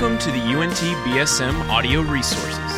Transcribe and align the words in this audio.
Welcome 0.00 0.18
to 0.20 0.30
the 0.30 0.40
UNT 0.40 0.78
BSM 1.04 1.68
audio 1.68 2.00
resources. 2.00 2.72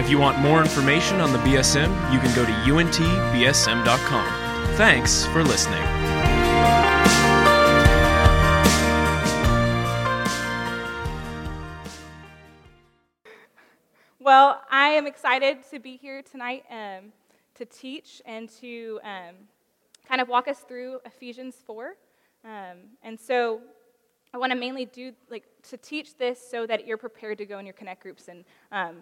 If 0.00 0.10
you 0.10 0.18
want 0.18 0.40
more 0.40 0.60
information 0.60 1.20
on 1.20 1.32
the 1.32 1.38
BSM, 1.38 2.12
you 2.12 2.18
can 2.18 2.34
go 2.34 2.44
to 2.44 2.50
untbsm.com. 2.50 4.26
Thanks 4.74 5.24
for 5.26 5.44
listening. 5.44 5.80
Well, 14.18 14.60
I 14.68 14.88
am 14.88 15.06
excited 15.06 15.58
to 15.70 15.78
be 15.78 15.96
here 15.96 16.22
tonight 16.22 16.64
um, 16.68 17.12
to 17.54 17.64
teach 17.64 18.20
and 18.26 18.48
to 18.60 18.98
um, 19.04 19.36
kind 20.08 20.20
of 20.20 20.26
walk 20.26 20.48
us 20.48 20.58
through 20.58 20.98
Ephesians 21.06 21.54
4. 21.64 21.94
Um, 22.44 22.78
and 23.04 23.20
so 23.20 23.60
I 24.34 24.36
want 24.36 24.50
to 24.50 24.58
mainly 24.58 24.86
do, 24.86 25.12
like, 25.30 25.44
to 25.70 25.76
teach 25.76 26.18
this 26.18 26.44
so 26.44 26.66
that 26.66 26.88
you're 26.88 26.96
prepared 26.96 27.38
to 27.38 27.46
go 27.46 27.60
in 27.60 27.66
your 27.66 27.72
connect 27.72 28.02
groups 28.02 28.26
and 28.26 28.44
um, 28.72 28.96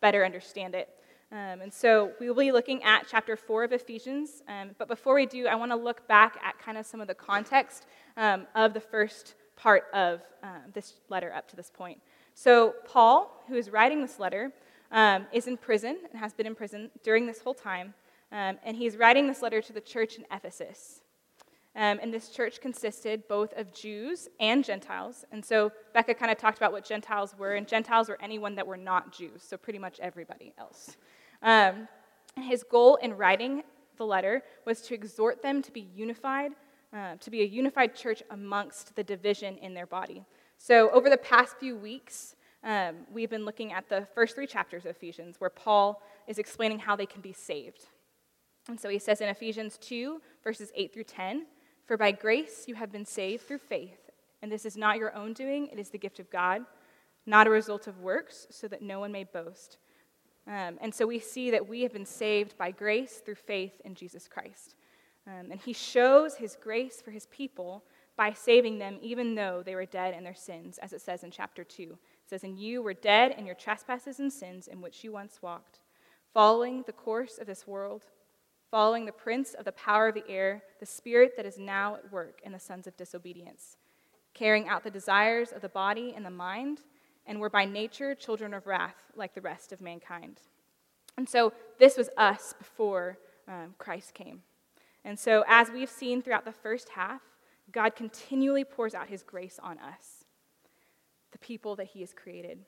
better 0.00 0.24
understand 0.24 0.74
it. 0.74 0.88
Um, 1.30 1.60
and 1.60 1.70
so 1.70 2.12
we 2.18 2.28
will 2.28 2.40
be 2.40 2.52
looking 2.52 2.82
at 2.82 3.06
chapter 3.06 3.36
4 3.36 3.64
of 3.64 3.72
Ephesians. 3.72 4.42
Um, 4.48 4.70
but 4.78 4.88
before 4.88 5.14
we 5.14 5.26
do, 5.26 5.46
I 5.46 5.56
want 5.56 5.72
to 5.72 5.76
look 5.76 6.08
back 6.08 6.40
at 6.42 6.58
kind 6.58 6.78
of 6.78 6.86
some 6.86 7.02
of 7.02 7.06
the 7.06 7.14
context 7.14 7.84
of 8.16 8.72
the 8.72 8.80
first 8.80 9.34
part 9.56 9.84
of 9.92 10.22
this 10.72 10.94
letter 11.10 11.34
up 11.34 11.46
to 11.48 11.56
this 11.56 11.70
point. 11.70 12.00
So, 12.34 12.74
Paul, 12.86 13.44
who 13.46 13.56
is 13.56 13.68
writing 13.68 14.00
this 14.00 14.18
letter, 14.18 14.52
um, 14.90 15.26
is 15.34 15.48
in 15.48 15.58
prison 15.58 15.98
and 16.10 16.18
has 16.18 16.32
been 16.32 16.46
in 16.46 16.54
prison 16.54 16.90
during 17.02 17.26
this 17.26 17.42
whole 17.42 17.52
time. 17.52 17.92
Um, 18.32 18.56
and 18.64 18.74
he's 18.74 18.96
writing 18.96 19.26
this 19.26 19.42
letter 19.42 19.60
to 19.60 19.72
the 19.74 19.82
church 19.82 20.16
in 20.16 20.24
Ephesus. 20.32 21.02
Um, 21.78 22.00
and 22.02 22.12
this 22.12 22.30
church 22.30 22.60
consisted 22.60 23.22
both 23.28 23.52
of 23.52 23.72
Jews 23.72 24.28
and 24.40 24.64
Gentiles. 24.64 25.24
And 25.30 25.44
so 25.44 25.70
Becca 25.94 26.14
kind 26.14 26.32
of 26.32 26.36
talked 26.36 26.58
about 26.58 26.72
what 26.72 26.84
Gentiles 26.84 27.36
were, 27.38 27.54
and 27.54 27.68
Gentiles 27.68 28.08
were 28.08 28.18
anyone 28.20 28.56
that 28.56 28.66
were 28.66 28.76
not 28.76 29.12
Jews, 29.12 29.44
so 29.46 29.56
pretty 29.56 29.78
much 29.78 30.00
everybody 30.00 30.52
else. 30.58 30.96
Um, 31.40 31.86
his 32.34 32.64
goal 32.64 32.96
in 32.96 33.16
writing 33.16 33.62
the 33.96 34.04
letter 34.04 34.42
was 34.66 34.80
to 34.82 34.94
exhort 34.94 35.40
them 35.40 35.62
to 35.62 35.70
be 35.70 35.86
unified, 35.94 36.50
uh, 36.92 37.14
to 37.20 37.30
be 37.30 37.42
a 37.42 37.46
unified 37.46 37.94
church 37.94 38.24
amongst 38.30 38.96
the 38.96 39.04
division 39.04 39.56
in 39.58 39.72
their 39.72 39.86
body. 39.86 40.24
So 40.56 40.90
over 40.90 41.08
the 41.08 41.16
past 41.16 41.58
few 41.60 41.76
weeks, 41.76 42.34
um, 42.64 42.96
we've 43.12 43.30
been 43.30 43.44
looking 43.44 43.72
at 43.72 43.88
the 43.88 44.04
first 44.16 44.34
three 44.34 44.48
chapters 44.48 44.84
of 44.84 44.90
Ephesians 44.90 45.36
where 45.38 45.50
Paul 45.50 46.02
is 46.26 46.38
explaining 46.38 46.80
how 46.80 46.96
they 46.96 47.06
can 47.06 47.20
be 47.20 47.32
saved. 47.32 47.86
And 48.68 48.80
so 48.80 48.88
he 48.88 48.98
says 48.98 49.20
in 49.20 49.28
Ephesians 49.28 49.78
2, 49.78 50.20
verses 50.42 50.72
8 50.74 50.92
through 50.92 51.04
10 51.04 51.46
For 51.88 51.96
by 51.96 52.12
grace 52.12 52.66
you 52.68 52.74
have 52.74 52.92
been 52.92 53.06
saved 53.06 53.48
through 53.48 53.58
faith, 53.58 54.10
and 54.42 54.52
this 54.52 54.66
is 54.66 54.76
not 54.76 54.98
your 54.98 55.14
own 55.14 55.32
doing, 55.32 55.68
it 55.68 55.78
is 55.78 55.88
the 55.88 55.96
gift 55.96 56.20
of 56.20 56.28
God, 56.28 56.66
not 57.24 57.46
a 57.46 57.50
result 57.50 57.86
of 57.86 58.00
works, 58.00 58.46
so 58.50 58.68
that 58.68 58.82
no 58.82 59.00
one 59.00 59.10
may 59.10 59.24
boast. 59.24 59.78
Um, 60.46 60.76
and 60.82 60.94
so 60.94 61.06
we 61.06 61.18
see 61.18 61.50
that 61.50 61.66
we 61.66 61.80
have 61.82 61.94
been 61.94 62.04
saved 62.04 62.58
by 62.58 62.72
grace 62.72 63.22
through 63.24 63.36
faith 63.36 63.80
in 63.86 63.94
Jesus 63.94 64.28
Christ. 64.28 64.74
Um, 65.26 65.50
and 65.50 65.58
he 65.58 65.72
shows 65.72 66.36
his 66.36 66.58
grace 66.62 67.00
for 67.00 67.10
his 67.10 67.24
people 67.26 67.84
by 68.18 68.34
saving 68.34 68.78
them 68.78 68.98
even 69.00 69.34
though 69.34 69.62
they 69.64 69.74
were 69.74 69.86
dead 69.86 70.14
in 70.14 70.24
their 70.24 70.34
sins, 70.34 70.76
as 70.82 70.92
it 70.92 71.00
says 71.00 71.24
in 71.24 71.30
chapter 71.30 71.64
2. 71.64 71.84
It 71.84 71.98
says, 72.26 72.44
And 72.44 72.58
you 72.58 72.82
were 72.82 72.92
dead 72.92 73.34
in 73.38 73.46
your 73.46 73.54
trespasses 73.54 74.18
and 74.18 74.30
sins 74.30 74.68
in 74.68 74.82
which 74.82 75.04
you 75.04 75.12
once 75.12 75.40
walked, 75.40 75.80
following 76.34 76.82
the 76.86 76.92
course 76.92 77.38
of 77.38 77.46
this 77.46 77.66
world, 77.66 78.04
following 78.70 79.06
the 79.06 79.12
prince 79.12 79.54
of 79.54 79.64
the 79.64 79.72
power 79.72 80.08
of 80.08 80.14
the 80.14 80.28
air, 80.28 80.62
the 80.80 80.86
spirit 80.86 81.32
that 81.36 81.46
is 81.46 81.58
now 81.58 81.96
at 81.96 82.12
work 82.12 82.40
in 82.44 82.52
the 82.52 82.58
sons 82.58 82.86
of 82.86 82.96
disobedience, 82.96 83.76
carrying 84.34 84.68
out 84.68 84.84
the 84.84 84.90
desires 84.90 85.52
of 85.52 85.62
the 85.62 85.68
body 85.68 86.12
and 86.14 86.24
the 86.24 86.30
mind, 86.30 86.80
and 87.26 87.40
were 87.40 87.50
by 87.50 87.64
nature 87.64 88.14
children 88.14 88.54
of 88.54 88.66
wrath 88.66 88.96
like 89.14 89.34
the 89.34 89.40
rest 89.40 89.72
of 89.72 89.80
mankind. 89.80 90.40
And 91.16 91.28
so 91.28 91.52
this 91.78 91.96
was 91.96 92.08
us 92.16 92.54
before 92.58 93.18
um, 93.46 93.74
Christ 93.78 94.14
came. 94.14 94.42
And 95.04 95.18
so, 95.18 95.44
as 95.46 95.70
we've 95.70 95.90
seen 95.90 96.22
throughout 96.22 96.44
the 96.44 96.52
first 96.52 96.90
half, 96.90 97.22
God 97.72 97.96
continually 97.96 98.64
pours 98.64 98.94
out 98.94 99.08
his 99.08 99.22
grace 99.22 99.58
on 99.62 99.78
us 99.78 100.24
the 101.32 101.38
people 101.38 101.76
that 101.76 101.88
he 101.88 102.00
has 102.00 102.12
created. 102.12 102.58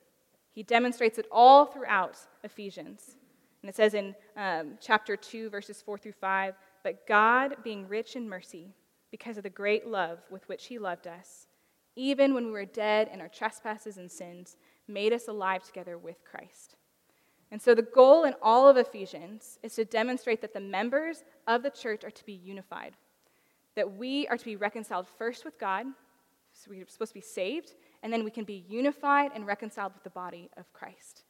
He 0.51 0.63
demonstrates 0.63 1.17
it 1.17 1.25
all 1.31 1.65
throughout 1.65 2.17
Ephesians. 2.43 3.15
And 3.61 3.69
it 3.69 3.75
says 3.75 3.93
in 3.93 4.15
um, 4.37 4.77
chapter 4.79 5.15
2, 5.15 5.49
verses 5.49 5.81
4 5.81 5.97
through 5.97 6.13
5 6.13 6.55
But 6.83 7.07
God, 7.07 7.57
being 7.63 7.87
rich 7.87 8.15
in 8.15 8.27
mercy, 8.27 8.73
because 9.11 9.37
of 9.37 9.43
the 9.43 9.49
great 9.49 9.85
love 9.85 10.19
with 10.31 10.47
which 10.47 10.67
he 10.67 10.79
loved 10.79 11.05
us, 11.05 11.47
even 11.95 12.33
when 12.33 12.45
we 12.45 12.51
were 12.51 12.65
dead 12.65 13.09
in 13.13 13.21
our 13.21 13.27
trespasses 13.27 13.97
and 13.97 14.09
sins, 14.09 14.55
made 14.87 15.13
us 15.13 15.27
alive 15.27 15.63
together 15.63 15.97
with 15.97 16.23
Christ. 16.23 16.75
And 17.51 17.61
so 17.61 17.75
the 17.75 17.81
goal 17.81 18.23
in 18.23 18.33
all 18.41 18.69
of 18.69 18.77
Ephesians 18.77 19.59
is 19.61 19.75
to 19.75 19.83
demonstrate 19.83 20.41
that 20.41 20.53
the 20.53 20.61
members 20.61 21.23
of 21.47 21.63
the 21.63 21.69
church 21.69 22.05
are 22.05 22.11
to 22.11 22.25
be 22.25 22.33
unified, 22.33 22.93
that 23.75 23.97
we 23.97 24.25
are 24.27 24.37
to 24.37 24.45
be 24.45 24.55
reconciled 24.55 25.07
first 25.07 25.43
with 25.43 25.59
God, 25.59 25.85
so 26.53 26.69
we're 26.69 26.85
supposed 26.87 27.11
to 27.11 27.19
be 27.19 27.21
saved, 27.21 27.73
and 28.03 28.11
then 28.11 28.23
we 28.23 28.31
can 28.31 28.45
be 28.45 28.65
unified 28.67 29.31
and 29.35 29.45
reconciled 29.45 29.93
with 29.93 30.03
the 30.03 30.09
body 30.09 30.49
of 30.57 30.71
Christ. 30.73 31.23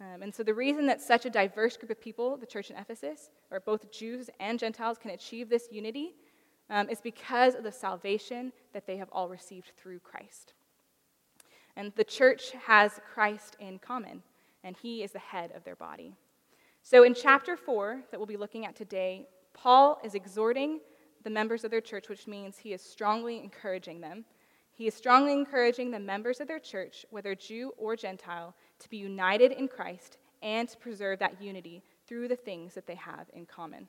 Um, 0.00 0.22
and 0.22 0.34
so, 0.34 0.42
the 0.42 0.52
reason 0.52 0.86
that 0.86 1.00
such 1.00 1.24
a 1.24 1.30
diverse 1.30 1.76
group 1.76 1.90
of 1.90 2.00
people, 2.00 2.36
the 2.36 2.46
church 2.46 2.70
in 2.70 2.76
Ephesus, 2.76 3.30
or 3.50 3.60
both 3.60 3.90
Jews 3.90 4.28
and 4.40 4.58
Gentiles, 4.58 4.98
can 4.98 5.12
achieve 5.12 5.48
this 5.48 5.68
unity 5.70 6.14
um, 6.68 6.90
is 6.90 7.00
because 7.00 7.54
of 7.54 7.64
the 7.64 7.72
salvation 7.72 8.52
that 8.74 8.86
they 8.86 8.98
have 8.98 9.08
all 9.10 9.28
received 9.28 9.72
through 9.76 10.00
Christ. 10.00 10.52
And 11.76 11.92
the 11.96 12.04
church 12.04 12.50
has 12.66 13.00
Christ 13.14 13.56
in 13.58 13.78
common, 13.78 14.22
and 14.64 14.76
he 14.76 15.02
is 15.02 15.12
the 15.12 15.18
head 15.18 15.52
of 15.54 15.64
their 15.64 15.76
body. 15.76 16.12
So, 16.82 17.02
in 17.02 17.14
chapter 17.14 17.56
4, 17.56 18.02
that 18.10 18.20
we'll 18.20 18.26
be 18.26 18.36
looking 18.36 18.66
at 18.66 18.76
today, 18.76 19.26
Paul 19.54 19.98
is 20.04 20.14
exhorting 20.14 20.80
the 21.24 21.30
members 21.30 21.64
of 21.64 21.70
their 21.70 21.80
church, 21.80 22.10
which 22.10 22.26
means 22.26 22.58
he 22.58 22.74
is 22.74 22.82
strongly 22.82 23.38
encouraging 23.38 24.02
them 24.02 24.26
he 24.76 24.86
is 24.86 24.94
strongly 24.94 25.32
encouraging 25.32 25.90
the 25.90 25.98
members 25.98 26.38
of 26.38 26.48
their 26.48 26.58
church, 26.58 27.06
whether 27.08 27.34
Jew 27.34 27.72
or 27.78 27.96
Gentile, 27.96 28.54
to 28.78 28.88
be 28.90 28.96
united 28.96 29.52
in 29.52 29.68
Christ 29.68 30.18
and 30.42 30.68
to 30.68 30.76
preserve 30.76 31.18
that 31.18 31.40
unity 31.40 31.82
through 32.06 32.28
the 32.28 32.36
things 32.36 32.74
that 32.74 32.86
they 32.86 32.94
have 32.94 33.26
in 33.34 33.46
common. 33.46 33.88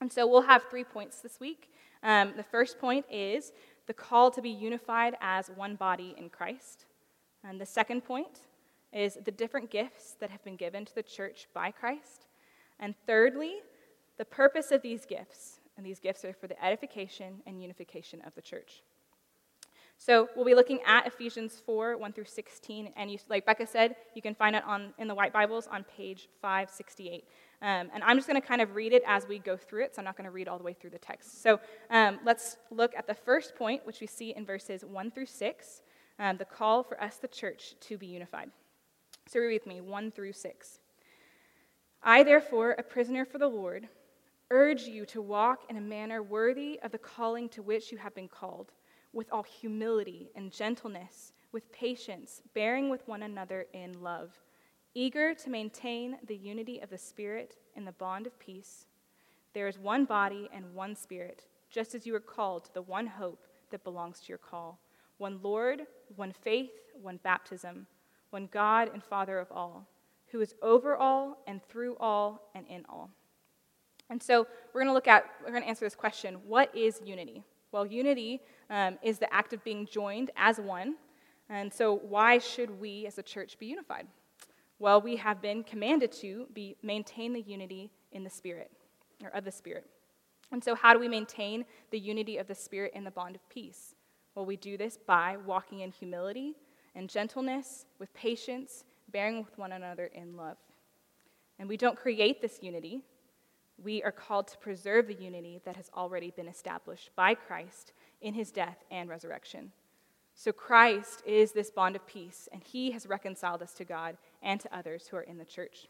And 0.00 0.12
so 0.12 0.26
we'll 0.26 0.42
have 0.42 0.64
three 0.70 0.84
points 0.84 1.20
this 1.20 1.40
week. 1.40 1.70
Um, 2.02 2.32
the 2.36 2.42
first 2.42 2.78
point 2.78 3.06
is 3.10 3.52
the 3.86 3.94
call 3.94 4.30
to 4.30 4.42
be 4.42 4.50
unified 4.50 5.14
as 5.20 5.48
one 5.48 5.76
body 5.76 6.14
in 6.18 6.28
Christ. 6.28 6.86
And 7.44 7.60
the 7.60 7.66
second 7.66 8.02
point 8.02 8.40
is 8.92 9.18
the 9.24 9.30
different 9.30 9.70
gifts 9.70 10.16
that 10.20 10.30
have 10.30 10.44
been 10.44 10.56
given 10.56 10.84
to 10.84 10.94
the 10.94 11.02
church 11.02 11.46
by 11.54 11.70
Christ. 11.70 12.26
And 12.78 12.94
thirdly, 13.06 13.56
the 14.18 14.24
purpose 14.24 14.70
of 14.70 14.82
these 14.82 15.06
gifts. 15.06 15.60
And 15.76 15.86
these 15.86 15.98
gifts 15.98 16.24
are 16.24 16.34
for 16.34 16.46
the 16.46 16.62
edification 16.64 17.42
and 17.46 17.62
unification 17.62 18.20
of 18.26 18.34
the 18.34 18.42
church. 18.42 18.82
So 20.04 20.28
we'll 20.34 20.44
be 20.44 20.56
looking 20.56 20.80
at 20.84 21.06
Ephesians 21.06 21.62
4, 21.64 21.96
1 21.96 22.12
through 22.12 22.24
16. 22.24 22.92
And 22.96 23.08
you, 23.08 23.18
like 23.28 23.46
Becca 23.46 23.68
said, 23.68 23.94
you 24.16 24.20
can 24.20 24.34
find 24.34 24.56
it 24.56 24.64
on, 24.66 24.92
in 24.98 25.06
the 25.06 25.14
White 25.14 25.32
Bibles 25.32 25.68
on 25.68 25.84
page 25.84 26.28
568. 26.40 27.22
Um, 27.62 27.88
and 27.94 28.02
I'm 28.02 28.16
just 28.16 28.26
going 28.26 28.40
to 28.40 28.44
kind 28.44 28.60
of 28.60 28.74
read 28.74 28.92
it 28.92 29.04
as 29.06 29.28
we 29.28 29.38
go 29.38 29.56
through 29.56 29.84
it, 29.84 29.94
so 29.94 30.00
I'm 30.00 30.04
not 30.04 30.16
going 30.16 30.24
to 30.24 30.32
read 30.32 30.48
all 30.48 30.58
the 30.58 30.64
way 30.64 30.72
through 30.72 30.90
the 30.90 30.98
text. 30.98 31.40
So 31.40 31.60
um, 31.88 32.18
let's 32.24 32.56
look 32.72 32.92
at 32.96 33.06
the 33.06 33.14
first 33.14 33.54
point, 33.54 33.86
which 33.86 34.00
we 34.00 34.08
see 34.08 34.34
in 34.34 34.44
verses 34.44 34.84
1 34.84 35.12
through 35.12 35.26
6, 35.26 35.82
um, 36.18 36.36
the 36.36 36.46
call 36.46 36.82
for 36.82 37.00
us, 37.00 37.18
the 37.18 37.28
church, 37.28 37.76
to 37.82 37.96
be 37.96 38.08
unified. 38.08 38.50
So 39.28 39.38
read 39.38 39.52
with 39.52 39.68
me 39.68 39.80
1 39.80 40.10
through 40.10 40.32
6. 40.32 40.80
I, 42.02 42.24
therefore, 42.24 42.72
a 42.72 42.82
prisoner 42.82 43.24
for 43.24 43.38
the 43.38 43.46
Lord, 43.46 43.86
urge 44.50 44.82
you 44.82 45.06
to 45.06 45.22
walk 45.22 45.60
in 45.70 45.76
a 45.76 45.80
manner 45.80 46.24
worthy 46.24 46.80
of 46.82 46.90
the 46.90 46.98
calling 46.98 47.48
to 47.50 47.62
which 47.62 47.92
you 47.92 47.98
have 47.98 48.16
been 48.16 48.26
called 48.26 48.72
with 49.12 49.30
all 49.32 49.42
humility 49.42 50.30
and 50.34 50.50
gentleness, 50.50 51.32
with 51.52 51.70
patience, 51.72 52.42
bearing 52.54 52.88
with 52.88 53.06
one 53.06 53.22
another 53.22 53.66
in 53.72 54.02
love, 54.02 54.30
eager 54.94 55.34
to 55.34 55.50
maintain 55.50 56.16
the 56.26 56.36
unity 56.36 56.80
of 56.80 56.90
the 56.90 56.98
Spirit 56.98 57.56
in 57.76 57.84
the 57.84 57.92
bond 57.92 58.26
of 58.26 58.38
peace. 58.38 58.86
There 59.54 59.68
is 59.68 59.78
one 59.78 60.04
body 60.04 60.48
and 60.52 60.74
one 60.74 60.96
Spirit, 60.96 61.44
just 61.70 61.94
as 61.94 62.06
you 62.06 62.14
are 62.14 62.20
called 62.20 62.64
to 62.64 62.74
the 62.74 62.82
one 62.82 63.06
hope 63.06 63.46
that 63.70 63.84
belongs 63.84 64.20
to 64.20 64.28
your 64.28 64.38
call 64.38 64.78
one 65.18 65.38
Lord, 65.40 65.82
one 66.16 66.32
faith, 66.32 66.72
one 67.00 67.20
baptism, 67.22 67.86
one 68.30 68.48
God 68.50 68.90
and 68.92 69.04
Father 69.04 69.38
of 69.38 69.52
all, 69.52 69.86
who 70.32 70.40
is 70.40 70.54
over 70.62 70.96
all 70.96 71.38
and 71.46 71.62
through 71.62 71.96
all 72.00 72.50
and 72.56 72.66
in 72.66 72.84
all. 72.88 73.10
And 74.10 74.20
so 74.20 74.48
we're 74.72 74.80
going 74.80 74.90
to 74.90 74.94
look 74.94 75.06
at, 75.06 75.26
we're 75.44 75.52
going 75.52 75.62
to 75.62 75.68
answer 75.68 75.84
this 75.84 75.94
question 75.94 76.38
what 76.44 76.74
is 76.76 77.00
unity? 77.04 77.44
Well, 77.72 77.86
unity 77.86 78.42
um, 78.70 78.98
is 79.02 79.18
the 79.18 79.32
act 79.32 79.52
of 79.52 79.64
being 79.64 79.86
joined 79.86 80.30
as 80.36 80.60
one. 80.60 80.96
And 81.48 81.72
so, 81.72 81.96
why 81.96 82.38
should 82.38 82.70
we 82.80 83.06
as 83.06 83.18
a 83.18 83.22
church 83.22 83.58
be 83.58 83.66
unified? 83.66 84.06
Well, 84.78 85.00
we 85.00 85.16
have 85.16 85.40
been 85.40 85.64
commanded 85.64 86.12
to 86.12 86.46
be, 86.52 86.76
maintain 86.82 87.32
the 87.32 87.40
unity 87.40 87.90
in 88.12 88.24
the 88.24 88.30
Spirit, 88.30 88.70
or 89.22 89.30
of 89.30 89.44
the 89.44 89.52
Spirit. 89.52 89.86
And 90.50 90.62
so, 90.62 90.74
how 90.74 90.92
do 90.92 90.98
we 90.98 91.08
maintain 91.08 91.64
the 91.90 91.98
unity 91.98 92.36
of 92.36 92.46
the 92.46 92.54
Spirit 92.54 92.92
in 92.94 93.04
the 93.04 93.10
bond 93.10 93.34
of 93.34 93.48
peace? 93.48 93.94
Well, 94.34 94.46
we 94.46 94.56
do 94.56 94.76
this 94.76 94.98
by 94.98 95.36
walking 95.46 95.80
in 95.80 95.90
humility 95.90 96.54
and 96.94 97.08
gentleness, 97.08 97.86
with 97.98 98.12
patience, 98.12 98.84
bearing 99.10 99.42
with 99.44 99.56
one 99.56 99.72
another 99.72 100.06
in 100.14 100.36
love. 100.36 100.56
And 101.58 101.68
we 101.68 101.76
don't 101.76 101.96
create 101.96 102.42
this 102.42 102.58
unity. 102.62 103.02
We 103.78 104.02
are 104.02 104.12
called 104.12 104.48
to 104.48 104.58
preserve 104.58 105.06
the 105.06 105.14
unity 105.14 105.60
that 105.64 105.76
has 105.76 105.90
already 105.94 106.30
been 106.30 106.48
established 106.48 107.10
by 107.16 107.34
Christ 107.34 107.92
in 108.20 108.34
his 108.34 108.50
death 108.50 108.84
and 108.90 109.08
resurrection. 109.08 109.72
So 110.34 110.52
Christ 110.52 111.22
is 111.26 111.52
this 111.52 111.70
bond 111.70 111.96
of 111.96 112.06
peace, 112.06 112.48
and 112.52 112.62
he 112.62 112.90
has 112.92 113.06
reconciled 113.06 113.62
us 113.62 113.74
to 113.74 113.84
God 113.84 114.16
and 114.42 114.60
to 114.60 114.76
others 114.76 115.08
who 115.08 115.16
are 115.16 115.22
in 115.22 115.38
the 115.38 115.44
church. 115.44 115.88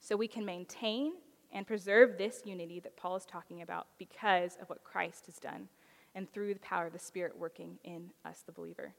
So 0.00 0.16
we 0.16 0.28
can 0.28 0.44
maintain 0.44 1.12
and 1.52 1.66
preserve 1.66 2.16
this 2.16 2.42
unity 2.44 2.80
that 2.80 2.96
Paul 2.96 3.16
is 3.16 3.24
talking 3.24 3.62
about 3.62 3.86
because 3.98 4.56
of 4.60 4.68
what 4.68 4.84
Christ 4.84 5.26
has 5.26 5.36
done 5.36 5.68
and 6.14 6.30
through 6.30 6.54
the 6.54 6.60
power 6.60 6.86
of 6.86 6.92
the 6.92 6.98
Spirit 6.98 7.38
working 7.38 7.78
in 7.84 8.10
us, 8.24 8.42
the 8.44 8.52
believer. 8.52 8.94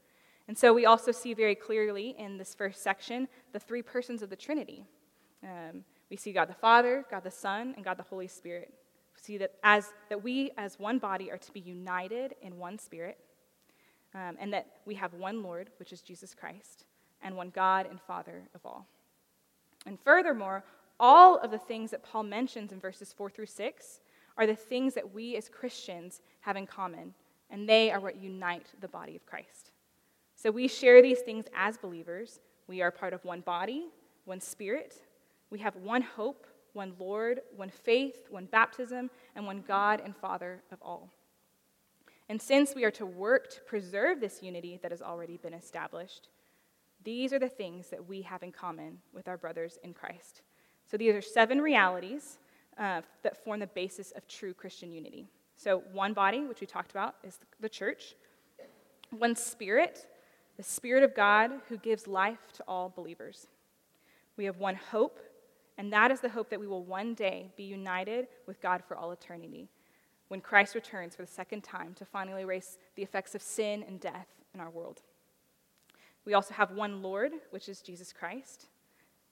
And 0.48 0.58
so 0.58 0.74
we 0.74 0.86
also 0.86 1.12
see 1.12 1.34
very 1.34 1.56
clearly 1.56 2.16
in 2.18 2.38
this 2.38 2.54
first 2.54 2.82
section 2.82 3.28
the 3.54 3.60
three 3.60 3.82
persons 3.82 4.22
of 4.22 4.30
the 4.30 4.36
Trinity. 4.36 4.86
Um, 5.44 5.84
we 6.12 6.18
see 6.18 6.34
God 6.34 6.50
the 6.50 6.54
Father, 6.54 7.06
God 7.10 7.24
the 7.24 7.32
Son, 7.32 7.74
and 7.78 7.86
God 7.86 7.98
the 7.98 8.04
Holy 8.04 8.28
Spirit. 8.28 8.74
We 9.16 9.22
see 9.22 9.38
that, 9.38 9.54
as, 9.64 9.94
that 10.10 10.22
we, 10.22 10.52
as 10.58 10.78
one 10.78 11.00
body, 11.00 11.32
are 11.32 11.38
to 11.38 11.52
be 11.54 11.62
united 11.62 12.36
in 12.42 12.58
one 12.58 12.78
spirit, 12.78 13.18
um, 14.14 14.36
and 14.38 14.52
that 14.54 14.68
we 14.86 14.94
have 14.96 15.14
one 15.14 15.42
Lord, 15.42 15.70
which 15.80 15.94
is 15.94 16.02
Jesus 16.02 16.36
Christ, 16.36 16.84
and 17.24 17.38
one 17.38 17.50
God 17.50 17.88
and 17.90 18.00
Father 18.02 18.44
of 18.54 18.60
all. 18.66 18.86
And 19.86 19.98
furthermore, 20.02 20.66
all 21.00 21.38
of 21.38 21.50
the 21.50 21.58
things 21.58 21.92
that 21.92 22.04
Paul 22.04 22.24
mentions 22.24 22.74
in 22.74 22.80
verses 22.82 23.14
4 23.14 23.30
through 23.30 23.46
6 23.46 24.02
are 24.38 24.46
the 24.46 24.56
things 24.56 24.94
that 24.96 25.14
we 25.14 25.38
as 25.38 25.48
Christians 25.48 26.20
have 26.42 26.58
in 26.58 26.68
common, 26.68 27.14
and 27.50 27.70
they 27.70 27.90
are 27.90 28.02
what 28.02 28.22
unite 28.22 28.68
the 28.82 28.88
body 28.90 29.16
of 29.16 29.26
Christ. 29.26 29.72
So 30.36 30.52
we 30.52 30.68
share 30.68 31.02
these 31.02 31.20
things 31.22 31.46
as 31.56 31.78
believers. 31.78 32.42
We 32.68 32.82
are 32.82 32.92
part 32.92 33.14
of 33.14 33.24
one 33.24 33.40
body, 33.40 33.86
one 34.26 34.42
spirit. 34.42 35.02
We 35.52 35.60
have 35.60 35.76
one 35.76 36.02
hope, 36.02 36.48
one 36.74 36.94
Lord, 36.98 37.42
one 37.56 37.70
faith, 37.70 38.28
one 38.30 38.46
baptism, 38.46 39.12
and 39.36 39.46
one 39.46 39.64
God 39.68 40.02
and 40.04 40.16
Father 40.16 40.64
of 40.72 40.80
all. 40.82 41.12
And 42.30 42.42
since 42.42 42.74
we 42.74 42.86
are 42.86 42.92
to 42.92 43.06
work 43.06 43.50
to 43.52 43.62
preserve 43.62 44.22
this 44.22 44.42
unity 44.42 44.80
that 44.82 44.92
has 44.92 45.02
already 45.02 45.38
been 45.38 45.54
established, 45.54 46.30
these 47.04 47.34
are 47.34 47.40
the 47.40 47.50
things 47.50 47.90
that 47.90 48.08
we 48.08 48.22
have 48.22 48.42
in 48.42 48.52
common 48.52 49.00
with 49.14 49.28
our 49.28 49.38
brothers 49.38 49.78
in 49.84 49.94
Christ. 49.94 50.42
So 50.90 50.98
these 50.98 51.14
are 51.14 51.22
seven 51.22 51.62
realities 51.62 52.38
uh, 52.78 53.02
that 53.24 53.44
form 53.44 53.60
the 53.60 53.68
basis 53.68 54.12
of 54.12 54.28
true 54.28 54.54
Christian 54.54 54.92
unity. 54.92 55.28
So, 55.58 55.84
one 55.92 56.14
body, 56.14 56.42
which 56.42 56.62
we 56.62 56.68
talked 56.68 56.92
about, 56.92 57.16
is 57.24 57.38
the 57.60 57.70
church. 57.70 58.16
One 59.12 59.36
spirit, 59.36 60.08
the 60.58 60.64
Spirit 60.64 61.04
of 61.04 61.14
God 61.14 61.52
who 61.70 61.78
gives 61.78 62.08
life 62.08 62.40
to 62.54 62.64
all 62.68 62.90
believers. 62.96 63.48
We 64.38 64.46
have 64.46 64.58
one 64.58 64.76
hope, 64.76 65.20
and 65.78 65.92
that 65.94 66.12
is 66.12 66.20
the 66.20 66.30
hope 66.30 66.50
that 66.50 66.60
we 66.60 66.68
will 66.68 66.84
one 66.84 67.14
day 67.14 67.52
be 67.56 67.64
united 67.64 68.28
with 68.46 68.62
God 68.62 68.84
for 68.88 68.96
all 68.96 69.12
eternity 69.12 69.70
when 70.28 70.42
Christ 70.42 70.76
returns 70.76 71.16
for 71.16 71.24
the 71.24 71.32
second 71.32 71.62
time 71.62 71.94
to 71.96 72.06
finally 72.06 72.42
erase 72.42 72.78
the 72.96 73.04
effects 73.04 73.36
of 73.36 73.42
sin 73.42 73.84
and 73.86 74.00
death 74.00 74.28
in 74.54 74.60
our 74.60 74.70
world. 74.70 75.02
We 76.24 76.34
also 76.34 76.54
have 76.54 76.72
one 76.72 77.02
Lord, 77.02 77.34
which 77.50 77.68
is 77.68 77.82
Jesus 77.82 78.14
Christ. 78.14 78.68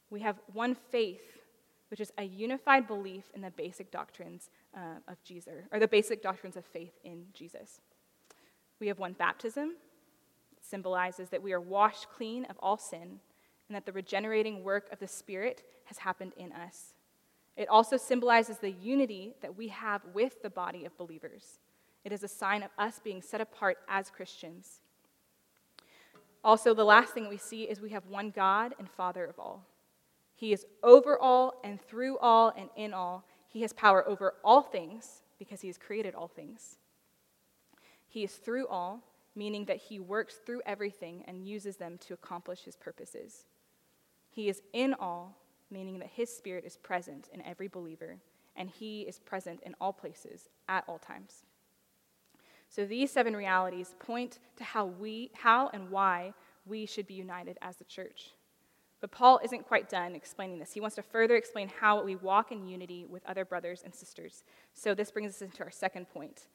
We 0.09 0.21
have 0.21 0.39
one 0.51 0.75
faith, 0.75 1.21
which 1.89 1.99
is 1.99 2.11
a 2.17 2.23
unified 2.23 2.87
belief 2.87 3.25
in 3.33 3.41
the 3.41 3.51
basic 3.51 3.91
doctrines 3.91 4.49
uh, 4.75 4.99
of 5.07 5.23
Jesus, 5.23 5.53
or 5.71 5.79
the 5.79 5.87
basic 5.87 6.21
doctrines 6.21 6.57
of 6.57 6.65
faith 6.65 6.99
in 7.03 7.25
Jesus. 7.33 7.79
We 8.79 8.87
have 8.87 8.99
one 8.99 9.13
baptism, 9.13 9.75
symbolizes 10.61 11.29
that 11.29 11.41
we 11.41 11.53
are 11.53 11.61
washed 11.61 12.07
clean 12.09 12.45
of 12.45 12.57
all 12.59 12.77
sin 12.77 13.19
and 13.69 13.75
that 13.75 13.85
the 13.85 13.93
regenerating 13.93 14.63
work 14.63 14.91
of 14.91 14.99
the 14.99 15.07
Spirit 15.07 15.63
has 15.85 15.99
happened 15.99 16.33
in 16.35 16.51
us. 16.51 16.95
It 17.55 17.69
also 17.69 17.97
symbolizes 17.97 18.57
the 18.57 18.71
unity 18.71 19.35
that 19.41 19.55
we 19.55 19.67
have 19.67 20.01
with 20.13 20.41
the 20.41 20.49
body 20.49 20.85
of 20.85 20.97
believers. 20.97 21.59
It 22.03 22.11
is 22.11 22.23
a 22.23 22.27
sign 22.27 22.63
of 22.63 22.71
us 22.77 22.99
being 23.03 23.21
set 23.21 23.41
apart 23.41 23.77
as 23.87 24.09
Christians. 24.09 24.81
Also, 26.43 26.73
the 26.73 26.85
last 26.85 27.13
thing 27.13 27.29
we 27.29 27.37
see 27.37 27.63
is 27.63 27.79
we 27.79 27.89
have 27.89 28.05
one 28.07 28.31
God 28.31 28.73
and 28.79 28.89
Father 28.89 29.25
of 29.25 29.37
all. 29.37 29.65
He 30.35 30.53
is 30.53 30.65
over 30.83 31.19
all 31.19 31.59
and 31.63 31.81
through 31.81 32.17
all 32.19 32.53
and 32.57 32.69
in 32.75 32.93
all. 32.93 33.25
He 33.47 33.61
has 33.61 33.73
power 33.73 34.07
over 34.07 34.35
all 34.43 34.61
things 34.61 35.21
because 35.37 35.61
he 35.61 35.67
has 35.67 35.77
created 35.77 36.15
all 36.15 36.29
things. 36.29 36.77
He 38.07 38.23
is 38.23 38.35
through 38.35 38.67
all, 38.67 39.03
meaning 39.35 39.65
that 39.65 39.77
he 39.77 39.99
works 39.99 40.39
through 40.45 40.61
everything 40.65 41.23
and 41.27 41.45
uses 41.45 41.75
them 41.75 41.97
to 42.07 42.13
accomplish 42.13 42.63
his 42.63 42.75
purposes. 42.75 43.45
He 44.39 44.47
is 44.47 44.61
in 44.71 44.93
all, 44.93 45.35
meaning 45.69 45.99
that 45.99 46.07
his 46.07 46.33
spirit 46.33 46.63
is 46.63 46.77
present 46.77 47.27
in 47.33 47.45
every 47.45 47.67
believer, 47.67 48.19
and 48.55 48.69
he 48.69 49.01
is 49.01 49.19
present 49.19 49.59
in 49.63 49.75
all 49.81 49.91
places 49.91 50.47
at 50.69 50.85
all 50.87 50.97
times. 50.97 51.43
So 52.69 52.85
these 52.85 53.11
seven 53.11 53.35
realities 53.35 53.95
point 53.99 54.39
to 54.55 54.63
how 54.63 54.85
we 54.85 55.31
how 55.33 55.69
and 55.73 55.91
why 55.91 56.33
we 56.65 56.85
should 56.85 57.05
be 57.05 57.15
united 57.15 57.57
as 57.61 57.75
the 57.75 57.83
church. 57.83 58.29
But 59.01 59.11
Paul 59.11 59.41
isn't 59.43 59.67
quite 59.67 59.89
done 59.89 60.15
explaining 60.15 60.57
this. 60.57 60.71
He 60.71 60.79
wants 60.79 60.95
to 60.95 61.03
further 61.03 61.35
explain 61.35 61.67
how 61.67 62.01
we 62.01 62.15
walk 62.15 62.53
in 62.53 62.65
unity 62.65 63.05
with 63.05 63.25
other 63.25 63.43
brothers 63.43 63.81
and 63.83 63.93
sisters. 63.93 64.45
So 64.73 64.95
this 64.95 65.11
brings 65.11 65.33
us 65.33 65.41
into 65.41 65.65
our 65.65 65.71
second 65.71 66.07
point 66.07 66.47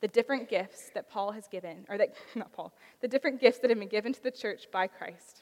the 0.00 0.06
different 0.06 0.48
gifts 0.48 0.90
that 0.94 1.10
Paul 1.10 1.32
has 1.32 1.48
given, 1.48 1.86
or 1.88 1.98
that, 1.98 2.14
not 2.36 2.52
Paul, 2.52 2.72
the 3.00 3.08
different 3.08 3.40
gifts 3.40 3.58
that 3.58 3.70
have 3.70 3.80
been 3.80 3.88
given 3.88 4.12
to 4.12 4.22
the 4.22 4.30
church 4.30 4.68
by 4.70 4.86
Christ. 4.86 5.41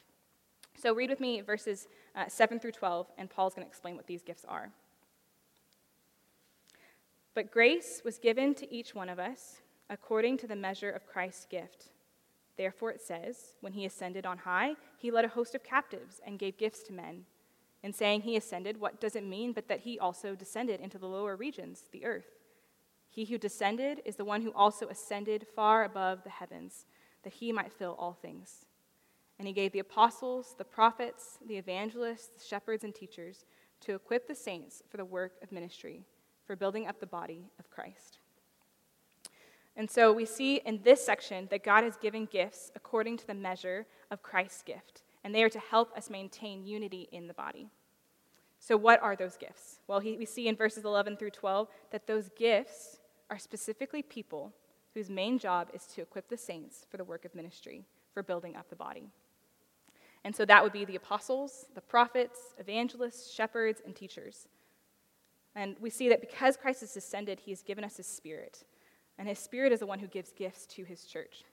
So 0.81 0.95
read 0.95 1.11
with 1.11 1.19
me 1.19 1.41
verses 1.41 1.87
uh, 2.15 2.27
7 2.27 2.59
through 2.59 2.71
12, 2.71 3.05
and 3.19 3.29
Paul's 3.29 3.53
going 3.53 3.65
to 3.65 3.69
explain 3.69 3.95
what 3.95 4.07
these 4.07 4.23
gifts 4.23 4.45
are. 4.47 4.71
But 7.35 7.51
grace 7.51 8.01
was 8.03 8.17
given 8.17 8.55
to 8.55 8.73
each 8.73 8.95
one 8.95 9.07
of 9.07 9.19
us 9.19 9.61
according 9.91 10.37
to 10.39 10.47
the 10.47 10.55
measure 10.55 10.89
of 10.89 11.05
Christ's 11.05 11.45
gift. 11.45 11.89
Therefore, 12.57 12.89
it 12.89 13.01
says, 13.01 13.53
When 13.61 13.73
he 13.73 13.85
ascended 13.85 14.25
on 14.25 14.39
high, 14.39 14.73
he 14.97 15.11
led 15.11 15.23
a 15.23 15.29
host 15.29 15.53
of 15.53 15.63
captives 15.63 16.19
and 16.25 16.39
gave 16.39 16.57
gifts 16.57 16.81
to 16.83 16.93
men. 16.93 17.25
In 17.83 17.93
saying 17.93 18.21
he 18.21 18.35
ascended, 18.35 18.79
what 18.79 18.99
does 18.99 19.15
it 19.15 19.23
mean 19.23 19.53
but 19.53 19.67
that 19.67 19.81
he 19.81 19.99
also 19.99 20.33
descended 20.33 20.79
into 20.79 20.97
the 20.97 21.07
lower 21.07 21.35
regions, 21.35 21.83
the 21.91 22.05
earth? 22.05 22.39
He 23.09 23.25
who 23.25 23.37
descended 23.37 24.01
is 24.03 24.15
the 24.15 24.25
one 24.25 24.41
who 24.41 24.53
also 24.53 24.87
ascended 24.87 25.45
far 25.55 25.83
above 25.83 26.23
the 26.23 26.29
heavens, 26.29 26.85
that 27.23 27.33
he 27.33 27.51
might 27.51 27.71
fill 27.71 27.95
all 27.99 28.13
things. 28.13 28.65
And 29.41 29.47
he 29.47 29.53
gave 29.55 29.71
the 29.71 29.79
apostles, 29.79 30.53
the 30.59 30.63
prophets, 30.63 31.39
the 31.47 31.57
evangelists, 31.57 32.27
the 32.27 32.45
shepherds, 32.45 32.83
and 32.83 32.93
teachers 32.93 33.43
to 33.79 33.95
equip 33.95 34.27
the 34.27 34.35
saints 34.35 34.83
for 34.87 34.97
the 34.97 35.03
work 35.03 35.31
of 35.41 35.51
ministry, 35.51 36.05
for 36.45 36.55
building 36.55 36.85
up 36.85 36.99
the 36.99 37.07
body 37.07 37.49
of 37.57 37.71
Christ. 37.71 38.19
And 39.75 39.89
so 39.89 40.13
we 40.13 40.25
see 40.25 40.57
in 40.57 40.83
this 40.83 41.03
section 41.03 41.47
that 41.49 41.63
God 41.63 41.83
has 41.83 41.97
given 41.97 42.27
gifts 42.27 42.71
according 42.75 43.17
to 43.17 43.25
the 43.25 43.33
measure 43.33 43.87
of 44.11 44.21
Christ's 44.21 44.61
gift, 44.61 45.01
and 45.23 45.33
they 45.33 45.41
are 45.41 45.49
to 45.49 45.59
help 45.59 45.91
us 45.97 46.11
maintain 46.11 46.63
unity 46.63 47.09
in 47.11 47.27
the 47.27 47.33
body. 47.33 47.71
So, 48.59 48.77
what 48.77 49.01
are 49.01 49.15
those 49.15 49.37
gifts? 49.37 49.79
Well, 49.87 50.01
he, 50.01 50.17
we 50.17 50.25
see 50.27 50.49
in 50.49 50.55
verses 50.55 50.85
11 50.85 51.17
through 51.17 51.31
12 51.31 51.67
that 51.89 52.05
those 52.05 52.29
gifts 52.37 52.99
are 53.31 53.39
specifically 53.39 54.03
people 54.03 54.53
whose 54.93 55.09
main 55.09 55.39
job 55.39 55.69
is 55.73 55.87
to 55.95 56.03
equip 56.03 56.29
the 56.29 56.37
saints 56.37 56.85
for 56.91 56.97
the 56.97 57.03
work 57.03 57.25
of 57.25 57.33
ministry, 57.33 57.85
for 58.13 58.21
building 58.21 58.55
up 58.55 58.69
the 58.69 58.75
body. 58.75 59.09
And 60.23 60.35
so 60.35 60.45
that 60.45 60.63
would 60.63 60.73
be 60.73 60.85
the 60.85 60.95
apostles, 60.95 61.65
the 61.73 61.81
prophets, 61.81 62.39
evangelists, 62.59 63.33
shepherds, 63.33 63.81
and 63.85 63.95
teachers. 63.95 64.47
And 65.55 65.75
we 65.81 65.89
see 65.89 66.09
that 66.09 66.21
because 66.21 66.57
Christ 66.57 66.81
has 66.81 66.93
descended, 66.93 67.41
he 67.41 67.51
has 67.51 67.61
given 67.61 67.83
us 67.83 67.97
his 67.97 68.07
spirit. 68.07 68.63
And 69.17 69.27
his 69.27 69.39
spirit 69.39 69.71
is 69.71 69.79
the 69.79 69.85
one 69.85 69.99
who 69.99 70.07
gives 70.07 70.31
gifts 70.31 70.65
to 70.67 70.83
his 70.83 71.05
church. 71.05 71.43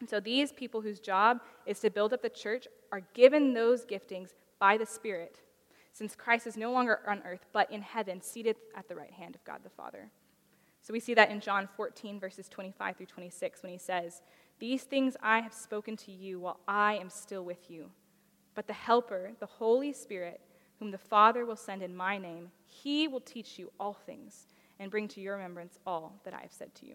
And 0.00 0.08
so 0.08 0.20
these 0.20 0.52
people 0.52 0.80
whose 0.80 1.00
job 1.00 1.40
is 1.64 1.80
to 1.80 1.90
build 1.90 2.12
up 2.12 2.22
the 2.22 2.28
church 2.28 2.66
are 2.92 3.02
given 3.14 3.54
those 3.54 3.86
giftings 3.86 4.30
by 4.58 4.76
the 4.76 4.86
Spirit, 4.86 5.40
since 5.92 6.14
Christ 6.14 6.46
is 6.46 6.56
no 6.56 6.72
longer 6.72 7.00
on 7.06 7.22
earth, 7.24 7.46
but 7.52 7.70
in 7.70 7.82
heaven, 7.82 8.20
seated 8.20 8.56
at 8.74 8.88
the 8.88 8.96
right 8.96 9.12
hand 9.12 9.34
of 9.34 9.44
God 9.44 9.60
the 9.64 9.70
Father. 9.70 10.10
So 10.82 10.92
we 10.92 11.00
see 11.00 11.14
that 11.14 11.30
in 11.30 11.40
John 11.40 11.68
14, 11.76 12.20
verses 12.20 12.48
25 12.48 12.96
through 12.96 13.06
26, 13.06 13.62
when 13.62 13.72
he 13.72 13.78
says, 13.78 14.22
These 14.58 14.84
things 14.84 15.16
I 15.22 15.40
have 15.40 15.52
spoken 15.52 15.96
to 15.98 16.12
you 16.12 16.40
while 16.40 16.60
I 16.66 16.96
am 16.96 17.10
still 17.10 17.44
with 17.44 17.70
you. 17.70 17.90
But 18.54 18.66
the 18.66 18.72
Helper, 18.72 19.32
the 19.38 19.46
Holy 19.46 19.92
Spirit, 19.92 20.40
whom 20.78 20.90
the 20.90 20.98
Father 20.98 21.44
will 21.44 21.56
send 21.56 21.82
in 21.82 21.94
my 21.94 22.18
name, 22.18 22.50
he 22.66 23.08
will 23.08 23.20
teach 23.20 23.58
you 23.58 23.70
all 23.78 23.94
things 23.94 24.46
and 24.78 24.90
bring 24.90 25.08
to 25.08 25.20
your 25.20 25.36
remembrance 25.36 25.78
all 25.86 26.20
that 26.24 26.34
I 26.34 26.40
have 26.40 26.52
said 26.52 26.74
to 26.76 26.86
you. 26.86 26.94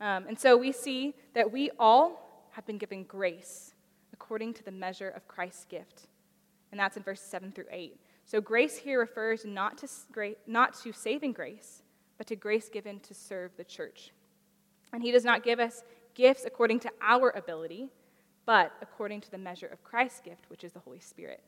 Um, 0.00 0.26
and 0.28 0.38
so 0.38 0.56
we 0.56 0.72
see 0.72 1.14
that 1.34 1.50
we 1.50 1.70
all 1.78 2.50
have 2.52 2.66
been 2.66 2.78
given 2.78 3.04
grace 3.04 3.74
according 4.12 4.54
to 4.54 4.64
the 4.64 4.70
measure 4.70 5.08
of 5.10 5.26
Christ's 5.28 5.64
gift. 5.64 6.06
And 6.70 6.78
that's 6.78 6.96
in 6.96 7.02
verses 7.02 7.26
7 7.26 7.52
through 7.52 7.66
8. 7.70 7.98
So 8.24 8.40
grace 8.40 8.76
here 8.76 9.00
refers 9.00 9.44
not 9.44 9.78
to, 9.78 9.88
not 10.46 10.74
to 10.82 10.92
saving 10.92 11.32
grace, 11.32 11.82
but 12.16 12.26
to 12.26 12.36
grace 12.36 12.68
given 12.68 13.00
to 13.00 13.14
serve 13.14 13.52
the 13.56 13.64
church. 13.64 14.12
And 14.92 15.02
he 15.02 15.12
does 15.12 15.24
not 15.24 15.42
give 15.42 15.60
us 15.60 15.82
gifts 16.18 16.44
according 16.44 16.80
to 16.80 16.90
our 17.00 17.30
ability, 17.30 17.88
but 18.44 18.72
according 18.82 19.20
to 19.20 19.30
the 19.30 19.38
measure 19.38 19.68
of 19.68 19.84
Christ's 19.84 20.20
gift, 20.20 20.44
which 20.48 20.64
is 20.64 20.72
the 20.72 20.80
Holy 20.80 20.98
Spirit. 20.98 21.40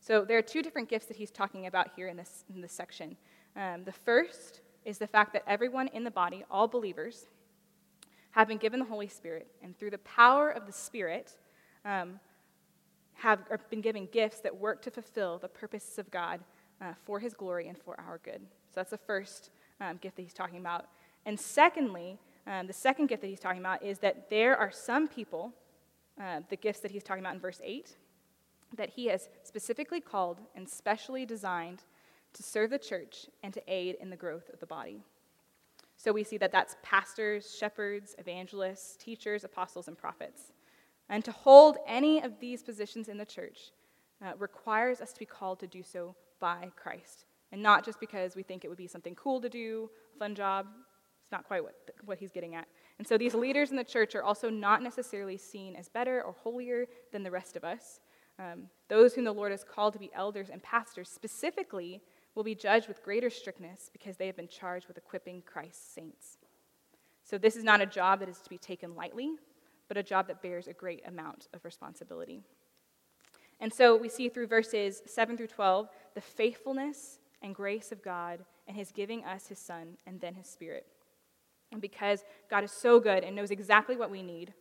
So 0.00 0.24
there 0.24 0.38
are 0.38 0.42
two 0.42 0.62
different 0.62 0.88
gifts 0.88 1.06
that 1.06 1.18
he's 1.18 1.30
talking 1.30 1.66
about 1.66 1.90
here 1.94 2.08
in 2.08 2.16
this, 2.16 2.44
in 2.52 2.62
this 2.62 2.72
section. 2.72 3.16
Um, 3.54 3.84
the 3.84 3.92
first 3.92 4.62
is 4.86 4.96
the 4.96 5.06
fact 5.06 5.34
that 5.34 5.42
everyone 5.46 5.88
in 5.88 6.04
the 6.04 6.10
body, 6.10 6.42
all 6.50 6.66
believers, 6.66 7.26
have 8.30 8.48
been 8.48 8.56
given 8.56 8.80
the 8.80 8.86
Holy 8.86 9.08
Spirit, 9.08 9.46
and 9.62 9.78
through 9.78 9.90
the 9.90 9.98
power 9.98 10.48
of 10.48 10.66
the 10.66 10.72
Spirit, 10.72 11.36
um, 11.84 12.18
have 13.14 13.40
been 13.68 13.82
given 13.82 14.08
gifts 14.10 14.40
that 14.40 14.56
work 14.56 14.80
to 14.82 14.90
fulfill 14.90 15.38
the 15.38 15.48
purposes 15.48 15.98
of 15.98 16.10
God 16.10 16.40
uh, 16.80 16.94
for 17.04 17.20
His 17.20 17.34
glory 17.34 17.68
and 17.68 17.76
for 17.76 18.00
our 18.00 18.18
good. 18.24 18.40
So 18.70 18.76
that's 18.76 18.90
the 18.90 18.96
first 18.96 19.50
um, 19.82 19.98
gift 19.98 20.16
that 20.16 20.22
he's 20.22 20.32
talking 20.32 20.58
about. 20.58 20.86
And 21.26 21.38
secondly, 21.38 22.18
um, 22.46 22.66
the 22.66 22.72
second 22.72 23.06
gift 23.06 23.22
that 23.22 23.28
he's 23.28 23.40
talking 23.40 23.60
about 23.60 23.82
is 23.82 23.98
that 24.00 24.28
there 24.30 24.56
are 24.56 24.70
some 24.70 25.06
people, 25.06 25.52
uh, 26.20 26.40
the 26.48 26.56
gifts 26.56 26.80
that 26.80 26.90
he's 26.90 27.02
talking 27.02 27.22
about 27.22 27.34
in 27.34 27.40
verse 27.40 27.60
8, 27.62 27.96
that 28.76 28.90
he 28.90 29.06
has 29.06 29.28
specifically 29.44 30.00
called 30.00 30.40
and 30.54 30.68
specially 30.68 31.24
designed 31.24 31.82
to 32.32 32.42
serve 32.42 32.70
the 32.70 32.78
church 32.78 33.26
and 33.42 33.52
to 33.54 33.62
aid 33.68 33.96
in 34.00 34.10
the 34.10 34.16
growth 34.16 34.48
of 34.52 34.58
the 34.60 34.66
body. 34.66 35.02
So 35.96 36.12
we 36.12 36.24
see 36.24 36.38
that 36.38 36.50
that's 36.50 36.76
pastors, 36.82 37.54
shepherds, 37.56 38.16
evangelists, 38.18 38.96
teachers, 38.96 39.44
apostles, 39.44 39.86
and 39.86 39.96
prophets. 39.96 40.52
And 41.08 41.24
to 41.24 41.32
hold 41.32 41.76
any 41.86 42.22
of 42.22 42.40
these 42.40 42.62
positions 42.62 43.08
in 43.08 43.18
the 43.18 43.26
church 43.26 43.70
uh, 44.24 44.32
requires 44.38 45.00
us 45.00 45.12
to 45.12 45.18
be 45.18 45.26
called 45.26 45.60
to 45.60 45.66
do 45.66 45.82
so 45.82 46.16
by 46.40 46.70
Christ. 46.74 47.26
And 47.52 47.62
not 47.62 47.84
just 47.84 48.00
because 48.00 48.34
we 48.34 48.42
think 48.42 48.64
it 48.64 48.68
would 48.68 48.78
be 48.78 48.86
something 48.86 49.14
cool 49.14 49.40
to 49.42 49.48
do, 49.48 49.90
fun 50.18 50.34
job. 50.34 50.66
Not 51.32 51.44
quite 51.44 51.64
what, 51.64 51.74
what 52.04 52.18
he's 52.18 52.30
getting 52.30 52.54
at. 52.54 52.68
And 52.98 53.08
so 53.08 53.18
these 53.18 53.34
leaders 53.34 53.70
in 53.70 53.76
the 53.76 53.84
church 53.84 54.14
are 54.14 54.22
also 54.22 54.50
not 54.50 54.82
necessarily 54.82 55.38
seen 55.38 55.74
as 55.74 55.88
better 55.88 56.22
or 56.22 56.32
holier 56.32 56.86
than 57.10 57.22
the 57.22 57.30
rest 57.30 57.56
of 57.56 57.64
us. 57.64 58.00
Um, 58.38 58.68
those 58.88 59.14
whom 59.14 59.24
the 59.24 59.32
Lord 59.32 59.50
has 59.50 59.64
called 59.64 59.94
to 59.94 59.98
be 59.98 60.10
elders 60.14 60.50
and 60.50 60.62
pastors 60.62 61.08
specifically 61.08 62.02
will 62.34 62.44
be 62.44 62.54
judged 62.54 62.88
with 62.88 63.02
greater 63.02 63.30
strictness 63.30 63.90
because 63.92 64.16
they 64.16 64.26
have 64.26 64.36
been 64.36 64.48
charged 64.48 64.88
with 64.88 64.98
equipping 64.98 65.42
Christ's 65.42 65.94
saints. 65.94 66.38
So 67.24 67.38
this 67.38 67.56
is 67.56 67.64
not 67.64 67.80
a 67.80 67.86
job 67.86 68.20
that 68.20 68.28
is 68.28 68.38
to 68.38 68.50
be 68.50 68.58
taken 68.58 68.94
lightly, 68.94 69.32
but 69.88 69.96
a 69.96 70.02
job 70.02 70.26
that 70.28 70.42
bears 70.42 70.68
a 70.68 70.72
great 70.72 71.02
amount 71.06 71.48
of 71.52 71.64
responsibility. 71.64 72.42
And 73.60 73.72
so 73.72 73.96
we 73.96 74.08
see 74.08 74.28
through 74.28 74.48
verses 74.48 75.02
7 75.06 75.36
through 75.36 75.46
12 75.48 75.88
the 76.14 76.20
faithfulness 76.20 77.18
and 77.42 77.54
grace 77.54 77.92
of 77.92 78.02
God 78.02 78.40
and 78.66 78.76
his 78.76 78.90
giving 78.90 79.24
us 79.24 79.46
his 79.46 79.58
son 79.58 79.98
and 80.06 80.20
then 80.20 80.34
his 80.34 80.46
spirit. 80.46 80.86
And 81.72 81.80
because 81.80 82.24
God 82.50 82.62
is 82.62 82.70
so 82.70 83.00
good 83.00 83.24
and 83.24 83.34
knows 83.34 83.50
exactly 83.50 83.96
what 83.96 84.10
we 84.10 84.22
need, 84.22 84.52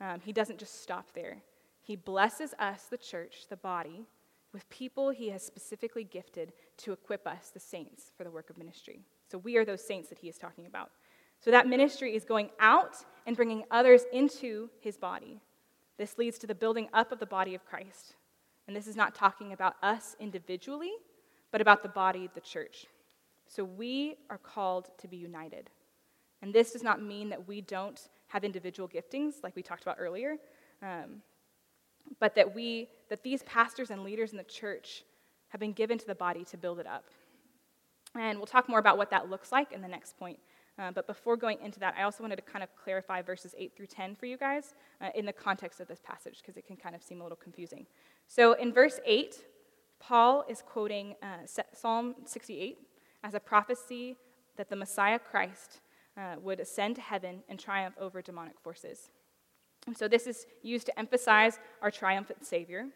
um, 0.00 0.20
he 0.20 0.32
doesn't 0.32 0.58
just 0.58 0.82
stop 0.82 1.12
there. 1.12 1.38
He 1.82 1.96
blesses 1.96 2.54
us, 2.58 2.84
the 2.84 2.96
church, 2.96 3.48
the 3.48 3.56
body, 3.56 4.06
with 4.52 4.68
people 4.70 5.10
he 5.10 5.28
has 5.30 5.42
specifically 5.42 6.04
gifted 6.04 6.52
to 6.78 6.92
equip 6.92 7.26
us, 7.26 7.50
the 7.52 7.60
saints, 7.60 8.12
for 8.16 8.24
the 8.24 8.30
work 8.30 8.50
of 8.50 8.58
ministry. 8.58 9.00
So 9.30 9.38
we 9.38 9.56
are 9.56 9.64
those 9.64 9.84
saints 9.84 10.08
that 10.08 10.18
he 10.18 10.28
is 10.28 10.38
talking 10.38 10.66
about. 10.66 10.90
So 11.40 11.50
that 11.50 11.68
ministry 11.68 12.14
is 12.14 12.24
going 12.24 12.50
out 12.58 12.96
and 13.26 13.36
bringing 13.36 13.64
others 13.70 14.04
into 14.12 14.70
his 14.80 14.96
body. 14.96 15.40
This 15.98 16.18
leads 16.18 16.38
to 16.38 16.46
the 16.46 16.54
building 16.54 16.88
up 16.92 17.12
of 17.12 17.18
the 17.18 17.26
body 17.26 17.54
of 17.54 17.64
Christ. 17.64 18.16
And 18.66 18.76
this 18.76 18.86
is 18.86 18.96
not 18.96 19.14
talking 19.14 19.52
about 19.52 19.74
us 19.82 20.16
individually, 20.20 20.92
but 21.50 21.60
about 21.60 21.82
the 21.82 21.88
body, 21.88 22.28
the 22.34 22.40
church. 22.40 22.86
So 23.46 23.64
we 23.64 24.16
are 24.28 24.38
called 24.38 24.90
to 24.98 25.08
be 25.08 25.16
united. 25.16 25.70
And 26.42 26.54
this 26.54 26.72
does 26.72 26.82
not 26.82 27.02
mean 27.02 27.28
that 27.28 27.46
we 27.46 27.60
don't 27.60 28.00
have 28.28 28.44
individual 28.44 28.88
giftings, 28.88 29.34
like 29.42 29.54
we 29.56 29.62
talked 29.62 29.82
about 29.82 29.96
earlier. 29.98 30.36
Um, 30.82 31.22
but 32.18 32.34
that 32.34 32.54
we 32.54 32.88
that 33.08 33.22
these 33.22 33.42
pastors 33.44 33.90
and 33.90 34.02
leaders 34.02 34.32
in 34.32 34.38
the 34.38 34.44
church 34.44 35.04
have 35.48 35.60
been 35.60 35.72
given 35.72 35.98
to 35.98 36.06
the 36.06 36.14
body 36.14 36.44
to 36.44 36.56
build 36.56 36.78
it 36.80 36.86
up 36.86 37.04
and 38.18 38.38
we'll 38.38 38.46
talk 38.46 38.68
more 38.68 38.78
about 38.78 38.98
what 38.98 39.10
that 39.10 39.30
looks 39.30 39.52
like 39.52 39.72
in 39.72 39.82
the 39.82 39.88
next 39.88 40.18
point 40.18 40.38
uh, 40.78 40.90
but 40.90 41.06
before 41.06 41.36
going 41.36 41.58
into 41.62 41.78
that 41.78 41.94
i 41.98 42.02
also 42.02 42.22
wanted 42.22 42.36
to 42.36 42.42
kind 42.42 42.62
of 42.62 42.68
clarify 42.76 43.22
verses 43.22 43.54
8 43.56 43.76
through 43.76 43.86
10 43.86 44.16
for 44.16 44.26
you 44.26 44.36
guys 44.36 44.74
uh, 45.00 45.10
in 45.14 45.26
the 45.26 45.32
context 45.32 45.80
of 45.80 45.88
this 45.88 46.00
passage 46.04 46.38
because 46.40 46.56
it 46.56 46.66
can 46.66 46.76
kind 46.76 46.94
of 46.94 47.02
seem 47.02 47.20
a 47.20 47.22
little 47.22 47.38
confusing 47.38 47.86
so 48.26 48.54
in 48.54 48.72
verse 48.72 48.98
8 49.04 49.36
paul 50.00 50.44
is 50.48 50.62
quoting 50.62 51.14
uh, 51.22 51.46
psalm 51.72 52.14
68 52.24 52.78
as 53.22 53.34
a 53.34 53.40
prophecy 53.40 54.16
that 54.56 54.68
the 54.68 54.76
messiah 54.76 55.18
christ 55.18 55.80
uh, 56.20 56.36
would 56.40 56.60
ascend 56.60 56.94
to 56.96 57.00
heaven 57.00 57.42
and 57.48 57.58
triumph 57.58 57.94
over 57.98 58.20
demonic 58.20 58.60
forces 58.60 59.08
and 59.86 59.96
so 59.96 60.08
this 60.08 60.26
is 60.26 60.46
used 60.62 60.86
to 60.86 60.98
emphasize 60.98 61.58
our 61.82 61.90
triumphant 61.90 62.44
Savior. 62.44 62.86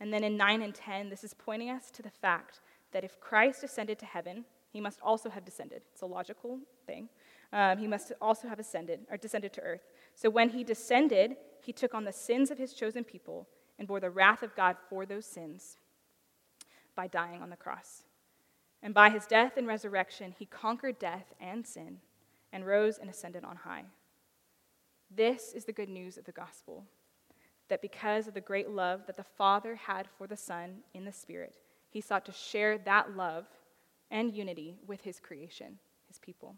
And 0.00 0.12
then 0.12 0.24
in 0.24 0.36
9 0.36 0.62
and 0.62 0.74
10, 0.74 1.10
this 1.10 1.24
is 1.24 1.34
pointing 1.34 1.70
us 1.70 1.90
to 1.92 2.02
the 2.02 2.10
fact 2.10 2.60
that 2.92 3.04
if 3.04 3.20
Christ 3.20 3.62
ascended 3.62 3.98
to 4.00 4.06
heaven, 4.06 4.44
he 4.72 4.80
must 4.80 5.00
also 5.02 5.30
have 5.30 5.44
descended. 5.44 5.82
It's 5.92 6.02
a 6.02 6.06
logical 6.06 6.58
thing. 6.86 7.08
Um, 7.52 7.78
he 7.78 7.86
must 7.86 8.12
also 8.20 8.48
have 8.48 8.58
ascended 8.58 9.00
or 9.10 9.16
descended 9.16 9.52
to 9.54 9.60
earth. 9.60 9.82
So 10.14 10.30
when 10.30 10.48
he 10.48 10.64
descended, 10.64 11.36
he 11.62 11.72
took 11.72 11.94
on 11.94 12.04
the 12.04 12.12
sins 12.12 12.50
of 12.50 12.58
his 12.58 12.72
chosen 12.72 13.04
people 13.04 13.48
and 13.78 13.86
bore 13.86 14.00
the 14.00 14.10
wrath 14.10 14.42
of 14.42 14.56
God 14.56 14.76
for 14.88 15.06
those 15.06 15.26
sins 15.26 15.76
by 16.96 17.06
dying 17.06 17.42
on 17.42 17.50
the 17.50 17.56
cross. 17.56 18.02
And 18.82 18.92
by 18.92 19.10
his 19.10 19.26
death 19.26 19.56
and 19.56 19.66
resurrection, 19.66 20.34
he 20.36 20.46
conquered 20.46 20.98
death 20.98 21.32
and 21.40 21.66
sin 21.66 21.98
and 22.54 22.64
rose 22.64 22.96
and 22.96 23.10
ascended 23.10 23.44
on 23.44 23.56
high. 23.56 23.84
This 25.10 25.52
is 25.52 25.66
the 25.66 25.72
good 25.72 25.90
news 25.90 26.16
of 26.16 26.24
the 26.24 26.32
gospel 26.32 26.84
that 27.68 27.82
because 27.82 28.28
of 28.28 28.34
the 28.34 28.40
great 28.40 28.70
love 28.70 29.06
that 29.06 29.16
the 29.16 29.24
Father 29.24 29.74
had 29.74 30.06
for 30.16 30.26
the 30.26 30.36
Son 30.36 30.76
in 30.94 31.04
the 31.04 31.12
Spirit, 31.12 31.56
he 31.90 32.00
sought 32.00 32.24
to 32.26 32.32
share 32.32 32.78
that 32.78 33.16
love 33.16 33.46
and 34.10 34.32
unity 34.32 34.76
with 34.86 35.00
his 35.02 35.18
creation, 35.18 35.78
his 36.06 36.18
people. 36.18 36.54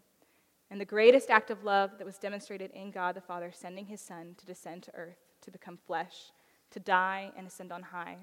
And 0.69 0.79
the 0.79 0.85
greatest 0.85 1.29
act 1.29 1.49
of 1.49 1.63
love 1.63 1.91
that 1.97 2.05
was 2.05 2.17
demonstrated 2.17 2.71
in 2.71 2.91
God 2.91 3.15
the 3.15 3.21
Father, 3.21 3.51
sending 3.53 3.85
his 3.85 4.01
Son 4.01 4.35
to 4.37 4.45
descend 4.45 4.83
to 4.83 4.95
earth, 4.95 5.17
to 5.41 5.51
become 5.51 5.77
flesh, 5.87 6.31
to 6.71 6.79
die 6.79 7.31
and 7.37 7.47
ascend 7.47 7.71
on 7.71 7.83
high, 7.83 8.17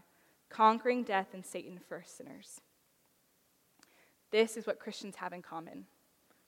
conquering 0.50 1.02
death 1.02 1.28
and 1.32 1.44
Satan 1.44 1.80
for 1.88 2.02
sinners. 2.06 2.60
This 4.30 4.56
is 4.56 4.66
what 4.66 4.78
Christians 4.78 5.16
have 5.16 5.32
in 5.32 5.42
common 5.42 5.86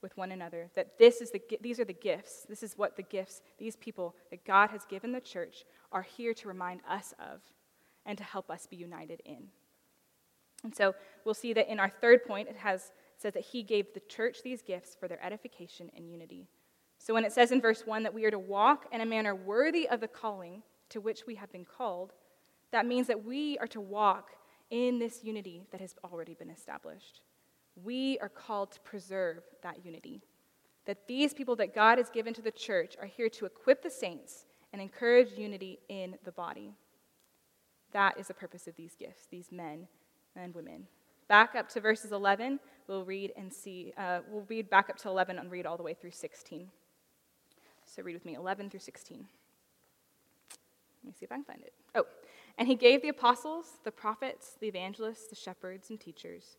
with 0.03 0.17
one 0.17 0.33
another, 0.33 0.69
that 0.75 0.99
this 0.99 1.21
is 1.21 1.31
the, 1.31 1.41
these 1.61 1.81
are 1.81 1.85
the 1.85 1.93
gifts. 1.93 2.47
This 2.49 2.63
is 2.63 2.77
what 2.77 2.97
the 2.97 3.03
gifts, 3.03 3.41
these 3.59 3.77
people 3.77 4.15
that 4.31 4.45
God 4.45 4.71
has 4.71 4.85
given 4.85 5.13
the 5.13 5.21
church, 5.21 5.65
are 5.93 6.03
here 6.03 6.35
to 6.35 6.49
remind 6.49 6.81
us 6.89 7.15
of 7.19 7.41
and 8.05 8.17
to 8.19 8.25
help 8.25 8.51
us 8.51 8.67
be 8.67 8.77
united 8.77 9.21
in. 9.25 9.49
And 10.65 10.75
so 10.75 10.95
we'll 11.25 11.35
see 11.35 11.53
that 11.53 11.71
in 11.71 11.81
our 11.81 11.89
third 11.89 12.25
point, 12.25 12.49
it, 12.49 12.57
has, 12.57 12.93
it 13.17 13.23
says 13.23 13.35
that 13.35 13.45
He 13.45 13.63
gave 13.63 13.93
the 13.95 14.01
church 14.01 14.39
these 14.43 14.63
gifts 14.63 14.97
for 14.99 15.09
their 15.09 15.25
edification 15.25 15.91
and 15.97 16.09
unity. 16.09 16.49
So 16.99 17.15
when 17.15 17.25
it 17.25 17.33
says 17.33 17.53
in 17.53 17.61
verse 17.61 17.83
1 17.87 18.03
that 18.05 18.15
we 18.15 18.25
are 18.25 18.31
to 18.31 18.39
walk 18.39 18.87
in 18.93 19.01
a 19.01 19.07
manner 19.07 19.35
worthy 19.35 19.89
of 19.89 20.01
the 20.01 20.09
calling 20.09 20.63
to 20.91 21.01
which 21.01 21.27
we 21.27 21.35
have 21.35 21.53
been 21.53 21.65
called, 21.65 22.13
that 22.73 22.87
means 22.87 23.07
that 23.07 23.25
we 23.25 23.59
are 23.59 23.67
to 23.69 23.81
walk 23.81 24.31
in 24.71 24.99
this 24.99 25.23
unity 25.23 25.67
that 25.71 25.81
has 25.81 25.95
already 26.05 26.35
been 26.35 26.51
established 26.51 27.21
we 27.85 28.19
are 28.21 28.29
called 28.29 28.73
to 28.73 28.81
preserve 28.81 29.43
that 29.63 29.85
unity. 29.85 30.23
That 30.87 31.07
these 31.07 31.35
people 31.35 31.57
that 31.57 31.75
God 31.75 31.99
has 31.99 32.11
given 32.11 32.33
to 32.35 32.43
the 32.43 32.51
church 32.51 32.97
are 33.01 33.07
here 33.07 33.29
to 33.31 33.45
equip 33.45 33.83
the 33.83 33.91
saints 33.91 34.47
and 34.73 34.81
encourage 34.81 35.33
unity 35.37 35.81
in 35.89 36.17
the 36.25 36.33
body. 36.33 36.75
That 37.93 38.19
is 38.19 38.29
the 38.29 38.35
purpose 38.35 38.67
of 38.67 38.77
these 38.77 38.95
gifts, 38.95 39.27
these 39.31 39.51
men 39.51 39.89
and 40.35 40.55
women. 40.55 40.87
Back 41.29 41.55
up 41.57 41.69
to 41.71 41.81
verses 41.81 42.13
11, 42.13 42.61
we'll 42.87 43.05
read 43.05 43.33
and 43.37 43.53
see, 43.53 43.93
uh, 43.99 44.21
we'll 44.31 44.45
read 44.49 44.71
back 44.71 44.89
up 44.91 44.97
to 44.99 45.09
11 45.09 45.39
and 45.39 45.51
read 45.51 45.67
all 45.67 45.77
the 45.77 45.83
way 45.83 45.95
through 45.95 46.13
16. 46.13 46.69
So 47.85 48.03
read 48.03 48.15
with 48.15 48.25
me 48.25 48.35
11 48.35 48.71
through 48.71 48.81
16. 48.81 49.17
Let 49.19 49.27
me 51.05 51.13
see 51.19 51.25
if 51.25 51.33
I 51.33 51.37
can 51.37 51.45
find 51.45 51.63
it. 51.63 51.73
Oh, 51.95 52.05
and 52.59 52.69
he 52.69 52.75
gave 52.75 53.03
the 53.03 53.09
apostles, 53.09 53.79
the 53.85 53.91
prophets, 53.91 54.57
the 54.61 54.69
evangelists, 54.69 55.27
the 55.29 55.37
shepherds, 55.37 55.91
and 55.91 55.99
teachers 55.99 56.59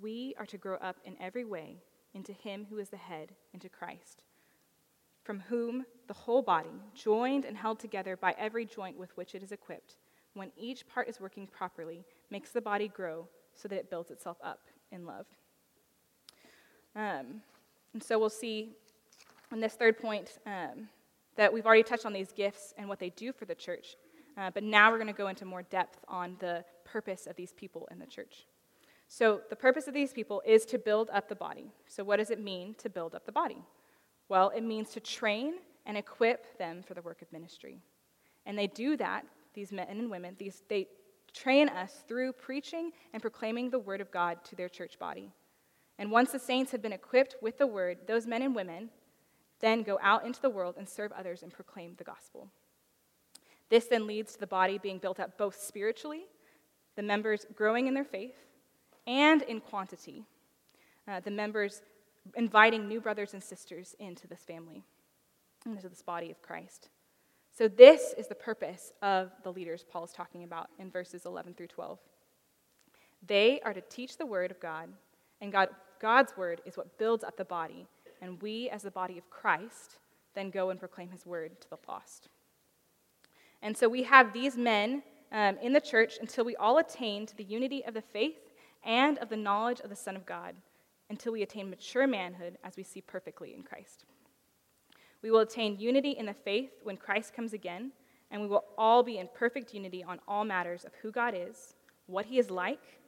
we 0.00 0.34
are 0.38 0.46
to 0.46 0.58
grow 0.58 0.76
up 0.76 0.96
in 1.04 1.16
every 1.20 1.44
way 1.44 1.76
into 2.14 2.32
Him 2.32 2.66
who 2.68 2.78
is 2.78 2.88
the 2.88 2.96
head, 2.96 3.32
into 3.52 3.68
Christ, 3.68 4.22
from 5.22 5.40
whom 5.40 5.84
the 6.06 6.14
whole 6.14 6.42
body, 6.42 6.82
joined 6.94 7.44
and 7.44 7.56
held 7.56 7.78
together 7.78 8.16
by 8.16 8.34
every 8.38 8.64
joint 8.64 8.98
with 8.98 9.16
which 9.16 9.34
it 9.34 9.42
is 9.42 9.52
equipped, 9.52 9.96
when 10.34 10.52
each 10.56 10.86
part 10.88 11.08
is 11.08 11.20
working 11.20 11.46
properly, 11.46 12.04
makes 12.30 12.50
the 12.50 12.60
body 12.60 12.88
grow 12.88 13.26
so 13.54 13.68
that 13.68 13.76
it 13.76 13.90
builds 13.90 14.10
itself 14.10 14.36
up 14.42 14.60
in 14.92 15.06
love. 15.06 15.26
Um, 16.94 17.42
and 17.92 18.02
so 18.02 18.18
we'll 18.18 18.30
see 18.30 18.72
in 19.52 19.60
this 19.60 19.74
third 19.74 19.98
point 19.98 20.38
um, 20.46 20.88
that 21.36 21.52
we've 21.52 21.66
already 21.66 21.82
touched 21.82 22.06
on 22.06 22.12
these 22.12 22.32
gifts 22.32 22.74
and 22.78 22.88
what 22.88 22.98
they 22.98 23.10
do 23.10 23.32
for 23.32 23.44
the 23.44 23.54
church. 23.54 23.96
Uh, 24.36 24.50
but 24.52 24.62
now 24.62 24.90
we're 24.90 24.98
going 24.98 25.06
to 25.06 25.12
go 25.12 25.28
into 25.28 25.44
more 25.44 25.62
depth 25.62 26.04
on 26.08 26.36
the 26.40 26.64
purpose 26.84 27.26
of 27.26 27.36
these 27.36 27.52
people 27.52 27.88
in 27.90 27.98
the 27.98 28.06
church. 28.06 28.46
So, 29.08 29.40
the 29.50 29.56
purpose 29.56 29.86
of 29.86 29.94
these 29.94 30.12
people 30.12 30.42
is 30.44 30.64
to 30.66 30.78
build 30.78 31.10
up 31.12 31.28
the 31.28 31.36
body. 31.36 31.70
So, 31.86 32.02
what 32.02 32.16
does 32.16 32.30
it 32.30 32.42
mean 32.42 32.74
to 32.78 32.90
build 32.90 33.14
up 33.14 33.24
the 33.24 33.32
body? 33.32 33.62
Well, 34.28 34.50
it 34.50 34.62
means 34.62 34.90
to 34.90 35.00
train 35.00 35.54
and 35.86 35.96
equip 35.96 36.58
them 36.58 36.82
for 36.82 36.94
the 36.94 37.02
work 37.02 37.22
of 37.22 37.32
ministry. 37.32 37.78
And 38.44 38.58
they 38.58 38.66
do 38.66 38.96
that, 38.96 39.24
these 39.54 39.72
men 39.72 39.86
and 39.88 40.10
women, 40.10 40.34
these, 40.38 40.62
they 40.68 40.88
train 41.32 41.68
us 41.68 42.02
through 42.08 42.32
preaching 42.32 42.90
and 43.12 43.22
proclaiming 43.22 43.70
the 43.70 43.78
word 43.78 44.00
of 44.00 44.10
God 44.10 44.44
to 44.44 44.56
their 44.56 44.68
church 44.68 44.98
body. 44.98 45.30
And 45.98 46.10
once 46.10 46.32
the 46.32 46.38
saints 46.38 46.72
have 46.72 46.82
been 46.82 46.92
equipped 46.92 47.36
with 47.40 47.58
the 47.58 47.66
word, 47.66 47.98
those 48.06 48.26
men 48.26 48.42
and 48.42 48.54
women 48.54 48.90
then 49.60 49.82
go 49.82 49.98
out 50.02 50.26
into 50.26 50.40
the 50.40 50.50
world 50.50 50.74
and 50.76 50.88
serve 50.88 51.12
others 51.12 51.42
and 51.42 51.52
proclaim 51.52 51.94
the 51.96 52.04
gospel. 52.04 52.48
This 53.70 53.86
then 53.86 54.06
leads 54.06 54.34
to 54.34 54.40
the 54.40 54.46
body 54.46 54.78
being 54.78 54.98
built 54.98 55.18
up 55.18 55.38
both 55.38 55.60
spiritually, 55.60 56.26
the 56.94 57.02
members 57.02 57.46
growing 57.54 57.86
in 57.86 57.94
their 57.94 58.04
faith, 58.04 58.36
and 59.06 59.42
in 59.42 59.60
quantity, 59.60 60.24
uh, 61.08 61.20
the 61.20 61.30
members 61.30 61.82
inviting 62.34 62.88
new 62.88 63.00
brothers 63.00 63.34
and 63.34 63.42
sisters 63.42 63.94
into 63.98 64.26
this 64.26 64.40
family, 64.40 64.82
into 65.64 65.88
this 65.88 66.02
body 66.02 66.30
of 66.30 66.42
Christ. 66.42 66.88
So, 67.56 67.68
this 67.68 68.14
is 68.18 68.26
the 68.26 68.34
purpose 68.34 68.92
of 69.00 69.30
the 69.42 69.52
leaders 69.52 69.84
Paul 69.88 70.04
is 70.04 70.12
talking 70.12 70.44
about 70.44 70.68
in 70.78 70.90
verses 70.90 71.24
11 71.24 71.54
through 71.54 71.68
12. 71.68 71.98
They 73.26 73.60
are 73.60 73.72
to 73.72 73.80
teach 73.80 74.18
the 74.18 74.26
word 74.26 74.50
of 74.50 74.60
God, 74.60 74.88
and 75.40 75.52
God, 75.52 75.70
God's 76.00 76.36
word 76.36 76.60
is 76.66 76.76
what 76.76 76.98
builds 76.98 77.24
up 77.24 77.36
the 77.36 77.44
body, 77.44 77.86
and 78.20 78.40
we, 78.42 78.68
as 78.68 78.82
the 78.82 78.90
body 78.90 79.16
of 79.16 79.30
Christ, 79.30 79.98
then 80.34 80.50
go 80.50 80.70
and 80.70 80.78
proclaim 80.78 81.10
his 81.10 81.24
word 81.24 81.60
to 81.62 81.70
the 81.70 81.78
lost. 81.88 82.28
And 83.62 83.76
so 83.76 83.88
we 83.88 84.02
have 84.02 84.32
these 84.32 84.56
men 84.56 85.02
um, 85.32 85.56
in 85.62 85.72
the 85.72 85.80
church 85.80 86.18
until 86.20 86.44
we 86.44 86.56
all 86.56 86.78
attain 86.78 87.26
to 87.26 87.36
the 87.36 87.44
unity 87.44 87.84
of 87.84 87.94
the 87.94 88.02
faith 88.02 88.45
and 88.86 89.18
of 89.18 89.28
the 89.28 89.36
knowledge 89.36 89.80
of 89.80 89.90
the 89.90 89.96
Son 89.96 90.16
of 90.16 90.24
God, 90.24 90.54
until 91.10 91.32
we 91.32 91.42
attain 91.42 91.68
mature 91.68 92.06
manhood 92.06 92.56
as 92.64 92.76
we 92.76 92.82
see 92.82 93.00
perfectly 93.00 93.52
in 93.52 93.62
Christ. 93.62 94.04
We 95.22 95.30
will 95.30 95.40
attain 95.40 95.78
unity 95.78 96.12
in 96.12 96.26
the 96.26 96.34
faith 96.34 96.70
when 96.82 96.96
Christ 96.96 97.34
comes 97.34 97.52
again, 97.52 97.92
and 98.30 98.40
we 98.40 98.48
will 98.48 98.64
all 98.78 99.02
be 99.02 99.18
in 99.18 99.28
perfect 99.34 99.74
unity 99.74 100.02
on 100.02 100.20
all 100.26 100.44
matters 100.44 100.84
of 100.84 100.94
who 101.02 101.10
God 101.10 101.34
is, 101.36 101.74
what 102.06 102.26
he 102.26 102.38
is 102.38 102.50
like, 102.50 103.00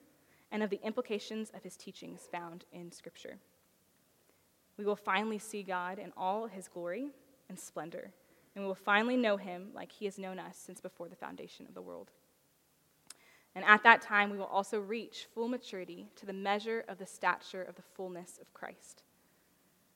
and 0.50 0.62
of 0.62 0.70
the 0.70 0.80
implications 0.82 1.50
of 1.54 1.62
his 1.62 1.76
teachings 1.76 2.28
found 2.30 2.64
in 2.72 2.90
Scripture. 2.90 3.38
We 4.76 4.84
will 4.84 4.96
finally 4.96 5.38
see 5.38 5.62
God 5.62 5.98
in 5.98 6.12
all 6.16 6.46
his 6.46 6.68
glory 6.68 7.10
and 7.48 7.58
splendor, 7.58 8.10
and 8.54 8.64
we 8.64 8.68
will 8.68 8.74
finally 8.74 9.16
know 9.16 9.36
him 9.36 9.68
like 9.74 9.92
he 9.92 10.04
has 10.04 10.18
known 10.18 10.38
us 10.38 10.56
since 10.56 10.80
before 10.80 11.08
the 11.08 11.16
foundation 11.16 11.66
of 11.66 11.74
the 11.74 11.82
world. 11.82 12.10
And 13.54 13.64
at 13.64 13.82
that 13.82 14.02
time, 14.02 14.30
we 14.30 14.38
will 14.38 14.44
also 14.44 14.80
reach 14.80 15.26
full 15.34 15.48
maturity 15.48 16.08
to 16.16 16.26
the 16.26 16.32
measure 16.32 16.84
of 16.88 16.98
the 16.98 17.06
stature 17.06 17.62
of 17.62 17.74
the 17.74 17.82
fullness 17.82 18.38
of 18.40 18.52
Christ. 18.54 19.02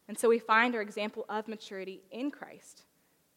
And 0.09 0.19
so 0.19 0.29
we 0.29 0.39
find 0.39 0.75
our 0.75 0.83
example 0.83 1.25
of 1.29 1.49
maturity 1.49 2.03
in 2.11 2.31
Christ. 2.31 2.83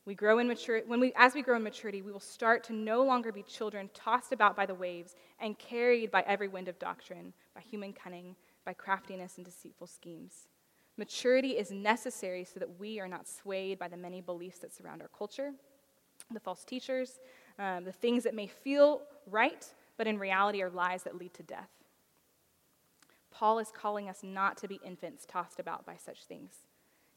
We 0.05 0.13
grow 0.13 0.39
in 0.39 0.47
maturity, 0.47 0.87
when 0.87 0.99
we, 0.99 1.13
as 1.15 1.33
we 1.33 1.41
grow 1.41 1.55
in 1.55 1.63
maturity, 1.63 2.01
we 2.01 2.11
will 2.11 2.19
start 2.19 2.63
to 2.65 2.73
no 2.73 3.03
longer 3.03 3.31
be 3.31 3.43
children 3.43 3.89
tossed 3.93 4.31
about 4.31 4.55
by 4.55 4.65
the 4.65 4.75
waves 4.75 5.15
and 5.39 5.57
carried 5.57 6.11
by 6.11 6.23
every 6.27 6.47
wind 6.47 6.67
of 6.67 6.77
doctrine, 6.77 7.33
by 7.55 7.61
human 7.61 7.91
cunning, 7.91 8.35
by 8.65 8.73
craftiness 8.73 9.37
and 9.37 9.45
deceitful 9.45 9.87
schemes. 9.87 10.47
Maturity 10.97 11.51
is 11.51 11.71
necessary 11.71 12.43
so 12.43 12.59
that 12.59 12.79
we 12.79 12.99
are 12.99 13.07
not 13.07 13.27
swayed 13.27 13.79
by 13.79 13.87
the 13.87 13.97
many 13.97 14.21
beliefs 14.21 14.59
that 14.59 14.73
surround 14.73 15.01
our 15.01 15.09
culture, 15.17 15.51
the 16.31 16.39
false 16.39 16.63
teachers, 16.63 17.19
um, 17.59 17.83
the 17.83 17.91
things 17.91 18.23
that 18.23 18.33
may 18.33 18.47
feel 18.47 19.01
right, 19.29 19.65
but 19.97 20.07
in 20.07 20.17
reality 20.17 20.61
are 20.61 20.69
lies 20.69 21.03
that 21.03 21.17
lead 21.17 21.33
to 21.35 21.43
death. 21.43 21.69
Paul 23.31 23.59
is 23.59 23.71
calling 23.71 24.07
us 24.07 24.19
not 24.23 24.57
to 24.57 24.67
be 24.67 24.79
infants 24.85 25.25
tossed 25.27 25.59
about 25.59 25.85
by 25.85 25.95
such 25.97 26.23
things. 26.23 26.53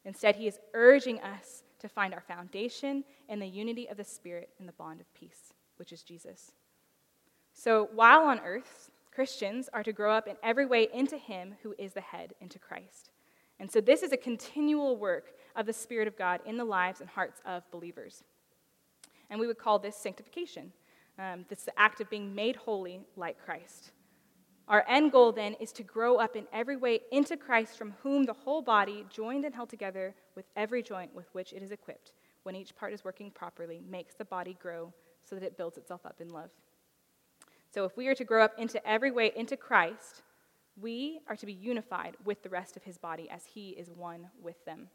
Instead, 0.04 0.36
he 0.36 0.46
is 0.46 0.58
urging 0.74 1.20
us 1.20 1.62
to 1.78 1.88
find 1.88 2.12
our 2.12 2.20
foundation 2.20 3.04
in 3.28 3.38
the 3.38 3.46
unity 3.46 3.88
of 3.88 3.96
the 3.96 4.04
Spirit 4.04 4.50
and 4.58 4.68
the 4.68 4.72
bond 4.72 5.00
of 5.00 5.14
peace, 5.14 5.52
which 5.76 5.92
is 5.92 6.02
Jesus. 6.02 6.52
So 7.52 7.88
while 7.94 8.22
on 8.22 8.40
earth, 8.40 8.90
Christians 9.12 9.68
are 9.72 9.82
to 9.82 9.92
grow 9.92 10.12
up 10.12 10.28
in 10.28 10.36
every 10.42 10.66
way 10.66 10.88
into 10.92 11.16
him 11.16 11.54
who 11.62 11.74
is 11.78 11.92
the 11.92 12.00
head, 12.00 12.34
into 12.40 12.58
Christ. 12.58 13.10
And 13.60 13.70
so 13.70 13.80
this 13.80 14.02
is 14.02 14.12
a 14.12 14.16
continual 14.16 14.96
work 14.96 15.32
of 15.56 15.66
the 15.66 15.72
Spirit 15.72 16.08
of 16.08 16.16
God 16.16 16.40
in 16.46 16.56
the 16.56 16.64
lives 16.64 17.00
and 17.00 17.08
hearts 17.08 17.40
of 17.44 17.68
believers. 17.70 18.22
And 19.30 19.40
we 19.40 19.46
would 19.46 19.58
call 19.58 19.78
this 19.78 19.96
sanctification. 19.96 20.72
Um, 21.18 21.44
this 21.48 21.60
is 21.60 21.64
the 21.64 21.78
act 21.78 22.00
of 22.00 22.08
being 22.08 22.34
made 22.34 22.56
holy 22.56 23.00
like 23.16 23.42
Christ. 23.44 23.90
Our 24.68 24.84
end 24.86 25.12
goal 25.12 25.32
then 25.32 25.54
is 25.54 25.72
to 25.72 25.82
grow 25.82 26.16
up 26.16 26.36
in 26.36 26.46
every 26.52 26.76
way 26.76 27.00
into 27.10 27.36
Christ, 27.36 27.76
from 27.78 27.94
whom 28.02 28.24
the 28.24 28.34
whole 28.34 28.62
body, 28.62 29.06
joined 29.08 29.44
and 29.44 29.54
held 29.54 29.70
together 29.70 30.14
with 30.36 30.44
every 30.54 30.82
joint 30.82 31.14
with 31.14 31.26
which 31.32 31.52
it 31.52 31.62
is 31.62 31.72
equipped, 31.72 32.12
when 32.42 32.54
each 32.54 32.76
part 32.76 32.92
is 32.92 33.04
working 33.04 33.30
properly, 33.30 33.82
makes 33.88 34.14
the 34.14 34.26
body 34.26 34.56
grow 34.60 34.92
so 35.24 35.34
that 35.34 35.44
it 35.44 35.56
builds 35.56 35.78
itself 35.78 36.04
up 36.04 36.20
in 36.20 36.28
love. 36.28 36.50
So, 37.74 37.84
if 37.84 37.96
we 37.96 38.08
are 38.08 38.14
to 38.14 38.24
grow 38.24 38.44
up 38.44 38.54
into 38.58 38.86
every 38.86 39.10
way 39.10 39.32
into 39.34 39.56
Christ, 39.56 40.22
we 40.80 41.20
are 41.28 41.36
to 41.36 41.46
be 41.46 41.52
unified 41.52 42.16
with 42.24 42.42
the 42.42 42.48
rest 42.48 42.76
of 42.76 42.84
his 42.84 42.98
body 42.98 43.28
as 43.30 43.44
he 43.46 43.70
is 43.70 43.90
one 43.90 44.28
with 44.40 44.64
them. 44.64 44.88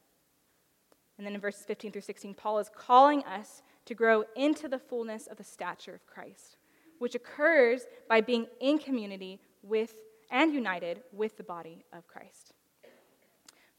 And 1.17 1.27
then 1.27 1.35
in 1.35 1.41
verses 1.41 1.65
15 1.65 1.91
through 1.91 2.01
16, 2.01 2.33
Paul 2.33 2.59
is 2.59 2.69
calling 2.75 3.23
us 3.23 3.61
to 3.85 3.93
grow 3.93 4.23
into 4.35 4.67
the 4.67 4.79
fullness 4.79 5.27
of 5.27 5.37
the 5.37 5.43
stature 5.43 5.93
of 5.93 6.05
Christ, 6.05 6.57
which 6.99 7.15
occurs 7.15 7.85
by 8.07 8.21
being 8.21 8.47
in 8.59 8.79
community 8.79 9.39
with 9.61 9.95
and 10.31 10.53
united 10.53 11.01
with 11.11 11.37
the 11.37 11.43
body 11.43 11.83
of 11.93 12.07
Christ. 12.07 12.53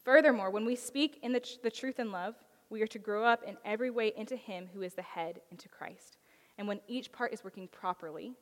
Furthermore, 0.03 0.51
when 0.51 0.65
we 0.65 0.75
speak 0.75 1.19
in 1.23 1.33
the, 1.33 1.39
tr- 1.39 1.57
the 1.63 1.71
truth 1.71 1.99
and 1.99 2.11
love, 2.11 2.35
we 2.69 2.81
are 2.81 2.87
to 2.87 2.99
grow 2.99 3.25
up 3.25 3.43
in 3.43 3.57
every 3.65 3.89
way 3.89 4.13
into 4.15 4.35
Him 4.35 4.69
who 4.73 4.81
is 4.81 4.93
the 4.93 5.01
head, 5.01 5.41
into 5.51 5.67
Christ. 5.67 6.17
And 6.57 6.67
when 6.67 6.79
each 6.87 7.11
part 7.11 7.33
is 7.33 7.43
working 7.43 7.67
properly, 7.67 8.33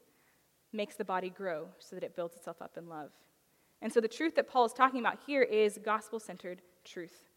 makes 0.72 0.96
the 0.96 1.06
body 1.06 1.30
grow 1.30 1.68
so 1.80 1.96
that 1.96 2.04
it 2.04 2.16
builds 2.16 2.36
itself 2.36 2.62
up 2.62 2.78
in 2.78 2.90
love. 2.90 3.12
And 3.82 3.92
so 3.92 4.00
the 4.00 4.08
truth 4.08 4.36
that 4.36 4.50
Paul 4.50 4.66
is 4.66 4.74
talking 4.74 5.00
about 5.00 5.20
here 5.26 5.42
is 5.42 5.80
gospel 5.84 6.20
centered 6.20 6.62
truth 6.84 7.30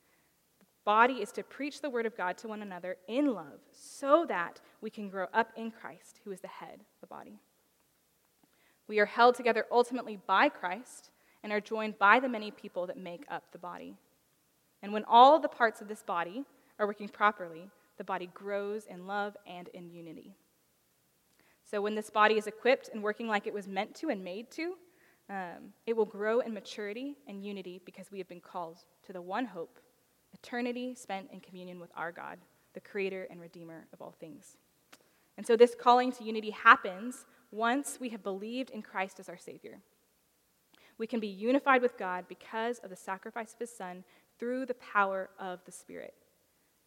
body 0.86 1.14
is 1.14 1.32
to 1.32 1.42
preach 1.42 1.82
the 1.82 1.90
word 1.90 2.06
of 2.06 2.16
God 2.16 2.38
to 2.38 2.48
one 2.48 2.62
another 2.62 2.96
in 3.08 3.34
love 3.34 3.58
so 3.72 4.24
that 4.28 4.60
we 4.80 4.88
can 4.88 5.10
grow 5.10 5.26
up 5.34 5.50
in 5.56 5.70
Christ, 5.70 6.20
who 6.24 6.30
is 6.30 6.40
the 6.40 6.46
head 6.46 6.80
of 6.80 7.00
the 7.00 7.08
body. 7.08 7.40
We 8.88 9.00
are 9.00 9.06
held 9.06 9.34
together 9.34 9.66
ultimately 9.70 10.20
by 10.26 10.48
Christ 10.48 11.10
and 11.42 11.52
are 11.52 11.60
joined 11.60 11.98
by 11.98 12.20
the 12.20 12.28
many 12.28 12.52
people 12.52 12.86
that 12.86 12.96
make 12.96 13.24
up 13.28 13.50
the 13.50 13.58
body. 13.58 13.96
And 14.80 14.92
when 14.92 15.04
all 15.08 15.40
the 15.40 15.48
parts 15.48 15.80
of 15.80 15.88
this 15.88 16.04
body 16.04 16.44
are 16.78 16.86
working 16.86 17.08
properly, 17.08 17.68
the 17.98 18.04
body 18.04 18.30
grows 18.32 18.86
in 18.86 19.08
love 19.08 19.36
and 19.44 19.68
in 19.68 19.90
unity. 19.90 20.36
So 21.68 21.80
when 21.80 21.96
this 21.96 22.10
body 22.10 22.36
is 22.36 22.46
equipped 22.46 22.90
and 22.92 23.02
working 23.02 23.26
like 23.26 23.48
it 23.48 23.52
was 23.52 23.66
meant 23.66 23.96
to 23.96 24.10
and 24.10 24.22
made 24.22 24.52
to, 24.52 24.74
um, 25.28 25.72
it 25.84 25.96
will 25.96 26.04
grow 26.04 26.38
in 26.40 26.54
maturity 26.54 27.16
and 27.26 27.44
unity 27.44 27.80
because 27.84 28.12
we 28.12 28.18
have 28.18 28.28
been 28.28 28.40
called 28.40 28.78
to 29.04 29.12
the 29.12 29.20
one 29.20 29.46
hope 29.46 29.80
eternity 30.46 30.94
spent 30.94 31.28
in 31.32 31.40
communion 31.40 31.80
with 31.80 31.90
our 31.96 32.12
God, 32.12 32.38
the 32.74 32.80
creator 32.80 33.26
and 33.30 33.40
redeemer 33.40 33.86
of 33.92 34.00
all 34.00 34.14
things. 34.20 34.56
And 35.36 35.44
so 35.44 35.56
this 35.56 35.74
calling 35.74 36.12
to 36.12 36.24
unity 36.24 36.50
happens 36.50 37.26
once 37.50 37.98
we 38.00 38.10
have 38.10 38.22
believed 38.22 38.70
in 38.70 38.80
Christ 38.80 39.18
as 39.18 39.28
our 39.28 39.36
Savior. 39.36 39.80
We 40.98 41.06
can 41.06 41.18
be 41.18 41.26
unified 41.26 41.82
with 41.82 41.98
God 41.98 42.26
because 42.28 42.78
of 42.78 42.90
the 42.90 42.96
sacrifice 42.96 43.54
of 43.54 43.58
His 43.58 43.76
Son 43.76 44.04
through 44.38 44.66
the 44.66 44.74
power 44.74 45.30
of 45.38 45.64
the 45.64 45.72
Spirit. 45.72 46.14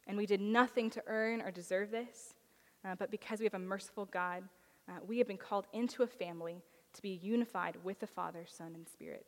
And 0.07 0.17
we 0.17 0.25
did 0.25 0.41
nothing 0.41 0.89
to 0.91 1.03
earn 1.05 1.41
or 1.41 1.51
deserve 1.51 1.91
this, 1.91 2.33
uh, 2.85 2.95
but 2.97 3.11
because 3.11 3.39
we 3.39 3.45
have 3.45 3.53
a 3.53 3.59
merciful 3.59 4.05
God, 4.05 4.43
uh, 4.87 4.93
we 5.05 5.17
have 5.17 5.27
been 5.27 5.37
called 5.37 5.67
into 5.73 6.01
a 6.03 6.07
family 6.07 6.61
to 6.93 7.01
be 7.01 7.19
unified 7.21 7.75
with 7.83 7.99
the 7.99 8.07
Father, 8.07 8.45
Son, 8.47 8.71
and 8.73 8.87
Spirit. 8.87 9.25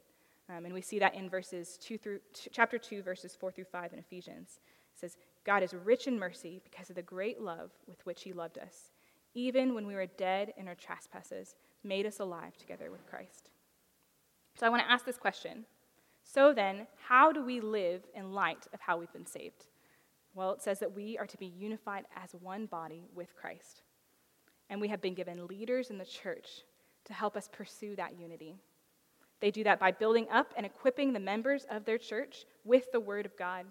Um, 0.52 0.66
and 0.66 0.74
we 0.74 0.82
see 0.82 1.00
that 1.00 1.16
in 1.16 1.30
verses 1.30 1.78
2 1.78 1.98
through 1.98 2.20
chapter 2.52 2.78
2 2.78 3.04
verses 3.04 3.36
4 3.36 3.52
through 3.52 3.66
5 3.66 3.94
in 3.94 4.00
Ephesians. 4.00 4.60
It 4.94 5.00
says, 5.00 5.18
"God 5.46 5.64
is 5.64 5.74
rich 5.74 6.08
in 6.08 6.20
mercy 6.20 6.60
because 6.64 6.90
of 6.90 6.96
the 6.96 7.02
great 7.02 7.40
love 7.40 7.72
with 7.88 8.06
which 8.06 8.24
he 8.24 8.34
loved 8.34 8.58
us, 8.58 8.92
even 9.34 9.74
when 9.74 9.88
we 9.88 9.96
were 9.96 10.06
dead 10.06 10.54
in 10.58 10.68
our 10.68 10.76
trespasses, 10.76 11.56
made 11.84 12.06
us 12.06 12.20
alive 12.20 12.58
together 12.58 12.92
with 12.92 13.06
Christ." 13.06 13.50
So 14.56 14.66
I 14.66 14.70
want 14.70 14.84
to 14.84 14.92
ask 14.92 15.06
this 15.06 15.18
question. 15.18 15.66
So 16.24 16.54
then, 16.54 16.88
how 17.08 17.32
do 17.32 17.44
we 17.44 17.62
live 17.62 18.06
in 18.14 18.34
light 18.34 18.68
of 18.74 18.82
how 18.82 18.98
we've 18.98 19.14
been 19.14 19.26
saved? 19.26 19.68
Well, 20.34 20.54
it 20.54 20.62
says 20.62 20.80
that 20.80 20.94
we 20.94 21.18
are 21.18 21.28
to 21.28 21.38
be 21.38 21.48
unified 21.48 22.06
as 22.16 22.36
one 22.36 22.66
body 22.66 23.10
with 23.14 23.36
Christ. 23.36 23.84
and 24.70 24.80
we 24.80 24.88
have 24.88 25.02
been 25.02 25.14
given 25.14 25.48
leaders 25.48 25.90
in 25.90 25.98
the 25.98 26.06
church 26.06 26.62
to 27.04 27.14
help 27.14 27.36
us 27.36 27.50
pursue 27.52 27.94
that 27.98 28.18
unity. 28.18 28.56
They 29.42 29.52
do 29.52 29.64
that 29.64 29.80
by 29.80 29.92
building 29.92 30.28
up 30.32 30.54
and 30.56 30.66
equipping 30.66 31.14
the 31.14 31.20
members 31.20 31.66
of 31.70 31.84
their 31.84 31.98
church 31.98 32.46
with 32.64 32.92
the 32.92 33.00
Word 33.00 33.26
of 33.26 33.36
God 33.38 33.66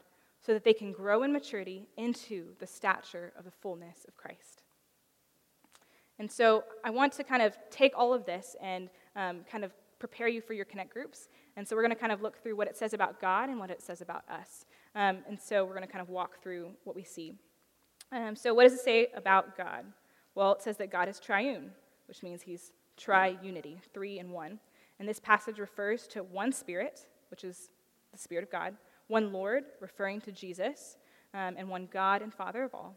so 0.44 0.52
that 0.52 0.64
they 0.64 0.72
can 0.72 0.92
grow 0.92 1.22
in 1.22 1.32
maturity 1.32 1.86
into 1.96 2.54
the 2.58 2.66
stature 2.66 3.32
of 3.38 3.44
the 3.44 3.50
fullness 3.50 4.04
of 4.08 4.16
Christ. 4.16 4.62
And 6.18 6.30
so 6.30 6.64
I 6.84 6.90
want 6.90 7.12
to 7.14 7.24
kind 7.24 7.42
of 7.42 7.56
take 7.70 7.92
all 7.96 8.12
of 8.12 8.26
this 8.26 8.56
and 8.60 8.90
um, 9.16 9.40
kind 9.50 9.64
of 9.64 9.72
prepare 9.98 10.28
you 10.28 10.40
for 10.40 10.54
your 10.54 10.64
connect 10.64 10.92
groups. 10.92 11.28
And 11.56 11.66
so 11.66 11.76
we're 11.76 11.82
going 11.82 11.94
to 11.94 11.98
kind 11.98 12.12
of 12.12 12.20
look 12.20 12.42
through 12.42 12.56
what 12.56 12.68
it 12.68 12.76
says 12.76 12.92
about 12.92 13.20
God 13.20 13.48
and 13.48 13.58
what 13.58 13.70
it 13.70 13.80
says 13.80 14.00
about 14.00 14.24
us. 14.28 14.64
Um, 14.94 15.18
and 15.28 15.40
so 15.40 15.64
we're 15.64 15.74
going 15.74 15.86
to 15.86 15.92
kind 15.92 16.02
of 16.02 16.08
walk 16.08 16.42
through 16.42 16.72
what 16.84 16.96
we 16.96 17.04
see. 17.04 17.34
Um, 18.12 18.34
so, 18.34 18.52
what 18.52 18.64
does 18.64 18.72
it 18.72 18.80
say 18.80 19.06
about 19.14 19.56
God? 19.56 19.84
Well, 20.34 20.52
it 20.52 20.62
says 20.62 20.76
that 20.78 20.90
God 20.90 21.08
is 21.08 21.20
triune, 21.20 21.70
which 22.08 22.24
means 22.24 22.42
he's 22.42 22.72
tri 22.96 23.36
unity, 23.40 23.78
three 23.94 24.18
in 24.18 24.30
one. 24.30 24.58
And 25.00 25.08
this 25.08 25.18
passage 25.18 25.58
refers 25.58 26.06
to 26.08 26.22
one 26.22 26.52
Spirit, 26.52 27.08
which 27.30 27.42
is 27.42 27.70
the 28.12 28.18
Spirit 28.18 28.44
of 28.44 28.52
God, 28.52 28.76
one 29.08 29.32
Lord, 29.32 29.64
referring 29.80 30.20
to 30.20 30.30
Jesus, 30.30 30.98
um, 31.32 31.54
and 31.56 31.70
one 31.70 31.88
God 31.90 32.20
and 32.20 32.32
Father 32.32 32.62
of 32.62 32.74
all. 32.74 32.94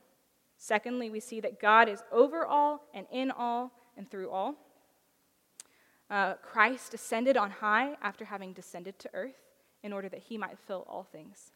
Secondly, 0.58 1.10
we 1.10 1.22
see 1.22 1.40
that 1.40 1.62
God 1.62 1.88
is 1.88 2.04
over 2.12 2.46
all 2.46 2.90
and 2.94 3.08
in 3.10 3.32
all 3.32 3.72
and 3.96 4.12
through 4.12 4.30
all. 4.30 4.56
Uh, 6.10 6.34
Christ 6.36 6.94
ascended 6.94 7.38
on 7.38 7.50
high 7.50 7.96
after 8.02 8.26
having 8.26 8.52
descended 8.52 9.00
to 9.00 9.10
earth 9.14 9.40
in 9.82 9.94
order 9.94 10.10
that 10.10 10.24
he 10.24 10.38
might 10.38 10.60
fill 10.60 10.86
all 10.90 11.04
things. 11.04 11.52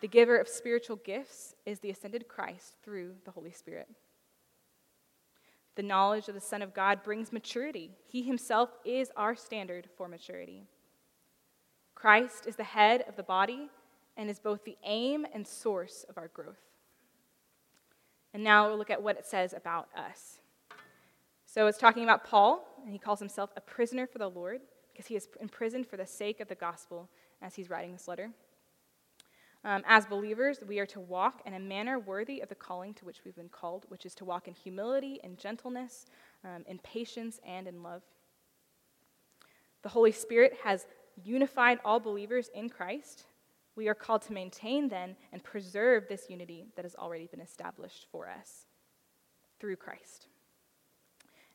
The 0.00 0.08
giver 0.08 0.38
of 0.38 0.48
spiritual 0.48 0.96
gifts 0.96 1.56
is 1.66 1.80
the 1.80 1.90
ascended 1.90 2.28
Christ 2.28 2.76
through 2.84 3.14
the 3.24 3.32
Holy 3.32 3.50
Spirit. 3.50 3.88
The 5.74 5.82
knowledge 5.82 6.28
of 6.28 6.34
the 6.34 6.40
Son 6.40 6.60
of 6.62 6.74
God 6.74 7.02
brings 7.02 7.32
maturity. 7.32 7.90
He 8.06 8.22
himself 8.22 8.70
is 8.84 9.10
our 9.16 9.34
standard 9.34 9.88
for 9.96 10.06
maturity. 10.06 10.64
Christ 11.94 12.46
is 12.46 12.56
the 12.56 12.64
head 12.64 13.04
of 13.08 13.16
the 13.16 13.22
body 13.22 13.70
and 14.16 14.28
is 14.28 14.38
both 14.38 14.64
the 14.64 14.76
aim 14.84 15.26
and 15.32 15.46
source 15.46 16.04
of 16.08 16.18
our 16.18 16.28
growth. 16.28 16.60
And 18.34 18.44
now 18.44 18.68
we'll 18.68 18.78
look 18.78 18.90
at 18.90 19.02
what 19.02 19.16
it 19.16 19.26
says 19.26 19.52
about 19.54 19.88
us. 19.96 20.38
So 21.46 21.66
it's 21.66 21.78
talking 21.78 22.02
about 22.02 22.24
Paul, 22.24 22.66
and 22.84 22.92
he 22.92 22.98
calls 22.98 23.18
himself 23.18 23.50
a 23.56 23.60
prisoner 23.60 24.06
for 24.06 24.18
the 24.18 24.28
Lord 24.28 24.60
because 24.92 25.06
he 25.06 25.16
is 25.16 25.28
imprisoned 25.40 25.86
for 25.86 25.96
the 25.96 26.06
sake 26.06 26.40
of 26.40 26.48
the 26.48 26.54
gospel 26.54 27.08
as 27.40 27.54
he's 27.54 27.70
writing 27.70 27.92
this 27.92 28.08
letter. 28.08 28.30
Um, 29.64 29.82
as 29.86 30.06
believers, 30.06 30.58
we 30.66 30.80
are 30.80 30.86
to 30.86 30.98
walk 30.98 31.42
in 31.46 31.54
a 31.54 31.60
manner 31.60 31.98
worthy 31.98 32.40
of 32.40 32.48
the 32.48 32.54
calling 32.54 32.94
to 32.94 33.04
which 33.04 33.18
we've 33.24 33.36
been 33.36 33.48
called, 33.48 33.84
which 33.88 34.04
is 34.04 34.14
to 34.16 34.24
walk 34.24 34.48
in 34.48 34.54
humility 34.54 35.20
and 35.22 35.38
gentleness, 35.38 36.06
um, 36.44 36.64
in 36.66 36.78
patience, 36.78 37.38
and 37.46 37.68
in 37.68 37.82
love. 37.82 38.02
The 39.82 39.88
Holy 39.88 40.10
Spirit 40.10 40.58
has 40.64 40.86
unified 41.22 41.78
all 41.84 42.00
believers 42.00 42.50
in 42.54 42.68
Christ. 42.68 43.24
We 43.76 43.88
are 43.88 43.94
called 43.94 44.22
to 44.22 44.32
maintain 44.32 44.88
then 44.88 45.16
and 45.32 45.42
preserve 45.44 46.08
this 46.08 46.28
unity 46.28 46.66
that 46.74 46.84
has 46.84 46.96
already 46.96 47.28
been 47.28 47.40
established 47.40 48.06
for 48.10 48.28
us 48.28 48.66
through 49.60 49.76
Christ. 49.76 50.26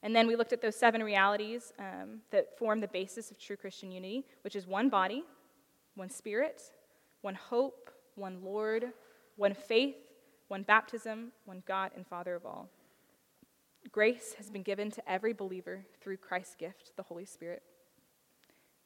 And 0.01 0.15
then 0.15 0.27
we 0.27 0.35
looked 0.35 0.53
at 0.53 0.61
those 0.61 0.75
seven 0.75 1.03
realities 1.03 1.73
um, 1.79 2.21
that 2.31 2.57
form 2.57 2.79
the 2.79 2.87
basis 2.87 3.31
of 3.31 3.39
true 3.39 3.57
Christian 3.57 3.91
unity, 3.91 4.25
which 4.43 4.55
is 4.55 4.65
one 4.65 4.87
body, 4.89 5.23
one 5.95 6.09
spirit, 6.09 6.61
one 7.21 7.35
hope, 7.35 7.91
one 8.17 8.39
Lord, 8.43 8.91
one 9.35 9.53
faith, 9.53 9.95
one 10.47 10.63
baptism, 10.63 11.31
one 11.45 11.63
God 11.67 11.91
and 11.95 12.05
Father 12.05 12.35
of 12.35 12.45
all. 12.45 12.69
Grace 13.91 14.33
has 14.37 14.49
been 14.49 14.63
given 14.63 14.91
to 14.91 15.11
every 15.11 15.33
believer 15.33 15.85
through 16.01 16.17
Christ's 16.17 16.55
gift, 16.55 16.91
the 16.95 17.03
Holy 17.03 17.25
Spirit. 17.25 17.63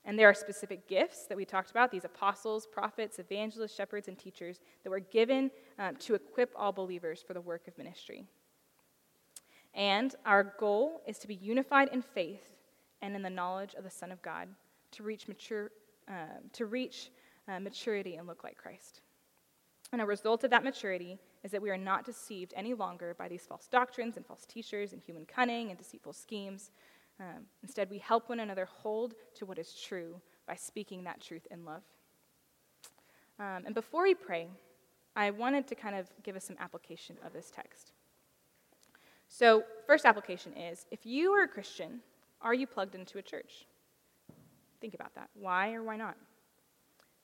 And 0.03 0.17
there 0.17 0.29
are 0.29 0.33
specific 0.33 0.87
gifts 0.87 1.25
that 1.27 1.37
we 1.37 1.45
talked 1.45 1.69
about 1.69 1.91
these 1.91 2.05
apostles, 2.05 2.65
prophets, 2.65 3.19
evangelists, 3.19 3.75
shepherds, 3.75 4.07
and 4.07 4.17
teachers 4.17 4.59
that 4.83 4.89
were 4.89 4.99
given 4.99 5.51
um, 5.77 5.95
to 5.97 6.15
equip 6.15 6.51
all 6.55 6.71
believers 6.71 7.23
for 7.25 7.33
the 7.33 7.41
work 7.41 7.67
of 7.67 7.77
ministry. 7.77 8.25
And 9.73 10.13
our 10.25 10.55
goal 10.59 11.01
is 11.07 11.19
to 11.19 11.27
be 11.27 11.35
unified 11.35 11.89
in 11.93 12.01
faith 12.01 12.55
and 13.01 13.15
in 13.15 13.21
the 13.21 13.29
knowledge 13.29 13.75
of 13.75 13.83
the 13.83 13.89
Son 13.89 14.11
of 14.11 14.21
God 14.21 14.49
to 14.91 15.03
reach, 15.03 15.27
mature, 15.27 15.71
uh, 16.09 16.39
to 16.53 16.65
reach 16.65 17.11
uh, 17.47 17.59
maturity 17.59 18.15
and 18.15 18.27
look 18.27 18.43
like 18.43 18.57
Christ. 18.57 19.01
And 19.91 20.01
a 20.01 20.05
result 20.05 20.43
of 20.43 20.51
that 20.51 20.63
maturity 20.63 21.17
is 21.43 21.51
that 21.51 21.61
we 21.61 21.69
are 21.69 21.77
not 21.77 22.05
deceived 22.05 22.53
any 22.55 22.73
longer 22.73 23.13
by 23.17 23.27
these 23.27 23.45
false 23.45 23.67
doctrines 23.67 24.15
and 24.15 24.25
false 24.25 24.45
teachers 24.45 24.93
and 24.93 25.01
human 25.01 25.25
cunning 25.25 25.69
and 25.69 25.77
deceitful 25.77 26.13
schemes. 26.13 26.71
Um, 27.19 27.45
instead, 27.61 27.89
we 27.89 27.97
help 27.97 28.29
one 28.29 28.39
another 28.39 28.65
hold 28.65 29.15
to 29.35 29.45
what 29.45 29.59
is 29.59 29.73
true 29.73 30.21
by 30.47 30.55
speaking 30.55 31.03
that 31.03 31.19
truth 31.19 31.45
in 31.51 31.65
love. 31.65 31.83
Um, 33.37 33.63
and 33.65 33.75
before 33.75 34.03
we 34.03 34.13
pray, 34.13 34.47
I 35.15 35.31
wanted 35.31 35.67
to 35.67 35.75
kind 35.75 35.95
of 35.95 36.07
give 36.23 36.35
us 36.35 36.45
some 36.45 36.55
application 36.59 37.17
of 37.25 37.33
this 37.33 37.51
text. 37.51 37.91
So, 39.27 39.63
first 39.87 40.05
application 40.05 40.53
is 40.53 40.85
if 40.91 41.05
you 41.05 41.31
are 41.31 41.43
a 41.43 41.47
Christian, 41.47 41.99
are 42.41 42.53
you 42.53 42.65
plugged 42.65 42.95
into 42.95 43.17
a 43.17 43.21
church? 43.21 43.65
Think 44.79 44.93
about 44.93 45.13
that. 45.15 45.29
Why 45.33 45.73
or 45.73 45.83
why 45.83 45.97
not? 45.97 46.15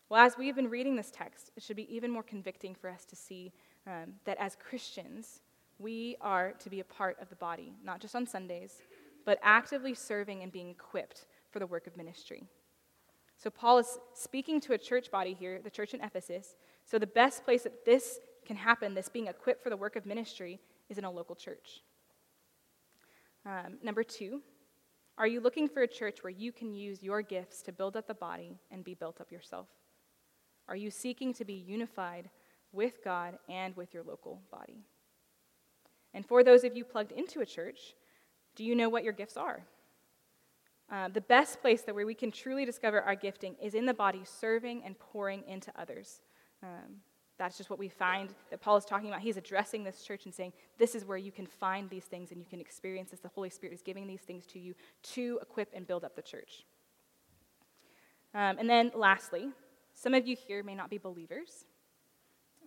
Well, 0.09 0.25
as 0.25 0.37
we 0.37 0.47
have 0.47 0.55
been 0.55 0.69
reading 0.69 0.95
this 0.95 1.11
text, 1.11 1.51
it 1.57 1.63
should 1.63 1.75
be 1.75 1.93
even 1.93 2.11
more 2.11 2.23
convicting 2.23 2.73
for 2.73 2.89
us 2.89 3.03
to 3.05 3.15
see 3.15 3.51
um, 3.85 4.13
that 4.23 4.37
as 4.39 4.55
Christians, 4.55 5.41
we 5.79 6.15
are 6.21 6.53
to 6.59 6.69
be 6.69 6.79
a 6.79 6.85
part 6.85 7.17
of 7.21 7.29
the 7.29 7.35
body, 7.35 7.73
not 7.83 7.99
just 7.99 8.15
on 8.15 8.25
Sundays, 8.25 8.81
but 9.25 9.37
actively 9.43 9.93
serving 9.93 10.43
and 10.43 10.51
being 10.51 10.69
equipped 10.69 11.25
for 11.51 11.59
the 11.59 11.67
work 11.67 11.87
of 11.87 11.97
ministry. 11.97 12.43
So, 13.37 13.49
Paul 13.49 13.79
is 13.79 13.99
speaking 14.13 14.61
to 14.61 14.73
a 14.73 14.77
church 14.77 15.11
body 15.11 15.33
here, 15.33 15.59
the 15.61 15.69
church 15.69 15.93
in 15.93 16.01
Ephesus. 16.01 16.55
So, 16.85 16.97
the 16.97 17.05
best 17.05 17.43
place 17.43 17.63
that 17.63 17.85
this 17.85 18.19
can 18.45 18.55
happen, 18.55 18.93
this 18.93 19.09
being 19.09 19.27
equipped 19.27 19.61
for 19.61 19.69
the 19.69 19.77
work 19.77 19.97
of 19.97 20.05
ministry, 20.05 20.59
is 20.89 20.97
in 20.97 21.03
a 21.03 21.11
local 21.11 21.35
church. 21.35 21.81
Um, 23.45 23.77
number 23.83 24.03
two, 24.03 24.41
are 25.17 25.27
you 25.27 25.41
looking 25.41 25.67
for 25.67 25.83
a 25.83 25.87
church 25.87 26.23
where 26.23 26.31
you 26.31 26.51
can 26.51 26.73
use 26.73 27.03
your 27.03 27.21
gifts 27.21 27.61
to 27.63 27.71
build 27.73 27.97
up 27.97 28.07
the 28.07 28.13
body 28.13 28.57
and 28.71 28.83
be 28.83 28.93
built 28.93 29.19
up 29.19 29.31
yourself? 29.31 29.67
Are 30.67 30.75
you 30.75 30.91
seeking 30.91 31.33
to 31.35 31.45
be 31.45 31.53
unified 31.53 32.29
with 32.71 33.03
God 33.03 33.37
and 33.47 33.75
with 33.75 33.93
your 33.93 34.03
local 34.03 34.41
body? 34.51 34.83
And 36.13 36.25
for 36.25 36.43
those 36.43 36.63
of 36.63 36.75
you 36.75 36.83
plugged 36.83 37.11
into 37.11 37.41
a 37.41 37.45
church, 37.45 37.95
do 38.55 38.63
you 38.63 38.75
know 38.75 38.89
what 38.89 39.03
your 39.03 39.13
gifts 39.13 39.37
are? 39.37 39.63
Uh, 40.89 41.09
the 41.09 41.21
best 41.21 41.61
place 41.61 41.81
that 41.81 41.93
where 41.93 42.05
we 42.05 42.15
can 42.15 42.31
truly 42.31 42.65
discover 42.65 43.01
our 43.01 43.15
gifting 43.15 43.55
is 43.61 43.73
in 43.73 43.85
the 43.85 43.93
body, 43.93 44.21
serving 44.23 44.81
and 44.85 44.97
pouring 44.97 45.43
into 45.47 45.71
others. 45.79 46.21
Um, 46.63 47.01
that's 47.37 47.57
just 47.57 47.69
what 47.69 47.77
we 47.77 47.89
find 47.89 48.33
that 48.49 48.61
Paul 48.61 48.77
is 48.77 48.85
talking 48.85 49.09
about. 49.09 49.21
He's 49.21 49.37
addressing 49.37 49.83
this 49.83 50.01
church 50.01 50.25
and 50.25 50.33
saying, 50.33 50.53
This 50.79 50.95
is 50.95 51.05
where 51.05 51.17
you 51.17 51.31
can 51.31 51.45
find 51.45 51.89
these 51.89 52.05
things 52.05 52.31
and 52.31 52.39
you 52.39 52.47
can 52.49 52.59
experience 52.59 53.11
this. 53.11 53.19
The 53.19 53.27
Holy 53.27 53.49
Spirit 53.49 53.73
is 53.73 53.81
giving 53.81 54.07
these 54.07 54.21
things 54.21 54.45
to 54.47 54.59
you 54.59 54.73
to 55.13 55.39
equip 55.41 55.69
and 55.73 55.85
build 55.85 56.03
up 56.03 56.15
the 56.15 56.21
church. 56.21 56.65
Um, 58.33 58.57
and 58.57 58.69
then, 58.69 58.91
lastly, 58.95 59.49
some 59.97 60.13
of 60.13 60.27
you 60.27 60.35
here 60.35 60.61
may 60.61 60.75
not 60.75 60.91
be 60.91 60.99
believers, 60.99 61.65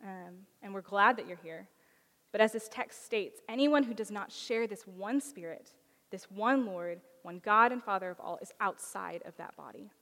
um, 0.03 0.35
and 0.63 0.75
we're 0.75 0.81
glad 0.81 1.17
that 1.17 1.29
you're 1.29 1.39
here. 1.41 1.69
But 2.33 2.41
as 2.41 2.51
this 2.51 2.69
text 2.69 3.05
states, 3.05 3.41
anyone 3.49 3.85
who 3.85 3.95
does 3.95 4.11
not 4.11 4.33
share 4.33 4.67
this 4.67 4.83
one 4.83 5.21
Spirit, 5.21 5.71
this 6.11 6.29
one 6.29 6.67
Lord, 6.67 7.01
one 7.23 7.41
God 7.45 7.71
and 7.71 7.81
Father 7.83 8.11
of 8.11 8.19
all, 8.19 8.41
is 8.43 8.51
outside 8.61 9.23
of 9.27 9.37
that 9.37 9.57
body, 9.57 9.93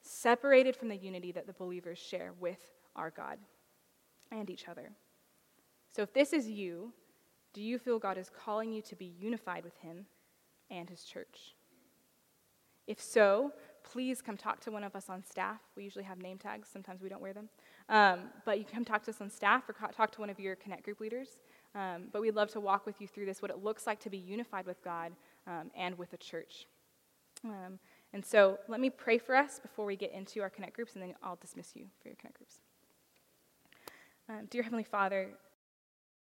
separated 0.00 0.76
from 0.76 0.88
the 0.88 0.96
unity 0.96 1.32
that 1.32 1.48
the 1.48 1.52
believers 1.54 1.98
share 1.98 2.32
with 2.38 2.70
our 2.94 3.10
God 3.10 3.38
and 4.30 4.48
each 4.48 4.68
other. 4.68 4.92
So 5.88 6.02
if 6.02 6.12
this 6.12 6.32
is 6.32 6.48
you, 6.48 6.92
do 7.52 7.62
you 7.62 7.80
feel 7.80 7.98
God 7.98 8.16
is 8.16 8.30
calling 8.30 8.72
you 8.72 8.82
to 8.82 8.94
be 8.94 9.12
unified 9.18 9.64
with 9.64 9.76
Him 9.78 10.06
and 10.70 10.88
His 10.88 11.02
church? 11.02 11.56
If 12.86 13.00
so, 13.00 13.50
please 13.90 14.20
come 14.20 14.36
talk 14.36 14.60
to 14.60 14.70
one 14.70 14.84
of 14.84 14.94
us 14.94 15.08
on 15.08 15.24
staff. 15.24 15.60
We 15.76 15.84
usually 15.84 16.04
have 16.04 16.20
name 16.20 16.38
tags, 16.38 16.68
sometimes 16.72 17.02
we 17.02 17.08
don't 17.08 17.22
wear 17.22 17.32
them. 17.32 17.48
Um, 17.88 18.30
but 18.44 18.58
you 18.58 18.64
can 18.64 18.74
come 18.74 18.84
talk 18.84 19.02
to 19.04 19.10
us 19.10 19.20
on 19.20 19.30
staff 19.30 19.68
or 19.68 19.74
talk 19.92 20.10
to 20.12 20.20
one 20.20 20.30
of 20.30 20.38
your 20.40 20.56
Connect 20.56 20.82
group 20.82 21.00
leaders. 21.00 21.38
Um, 21.74 22.04
but 22.12 22.22
we'd 22.22 22.34
love 22.34 22.50
to 22.52 22.60
walk 22.60 22.86
with 22.86 23.00
you 23.00 23.06
through 23.06 23.26
this, 23.26 23.42
what 23.42 23.50
it 23.50 23.62
looks 23.62 23.86
like 23.86 24.00
to 24.00 24.10
be 24.10 24.16
unified 24.16 24.66
with 24.66 24.82
God 24.82 25.12
um, 25.46 25.70
and 25.76 25.96
with 25.98 26.10
the 26.10 26.16
church. 26.16 26.66
Um, 27.44 27.78
and 28.12 28.24
so 28.24 28.58
let 28.66 28.80
me 28.80 28.88
pray 28.88 29.18
for 29.18 29.36
us 29.36 29.58
before 29.58 29.84
we 29.84 29.94
get 29.94 30.12
into 30.12 30.40
our 30.40 30.50
Connect 30.50 30.74
groups, 30.74 30.94
and 30.94 31.02
then 31.02 31.14
I'll 31.22 31.36
dismiss 31.36 31.76
you 31.76 31.84
for 32.00 32.08
your 32.08 32.16
Connect 32.16 32.38
groups. 32.38 32.60
Um, 34.28 34.46
dear 34.50 34.62
Heavenly 34.62 34.84
Father, 34.84 35.28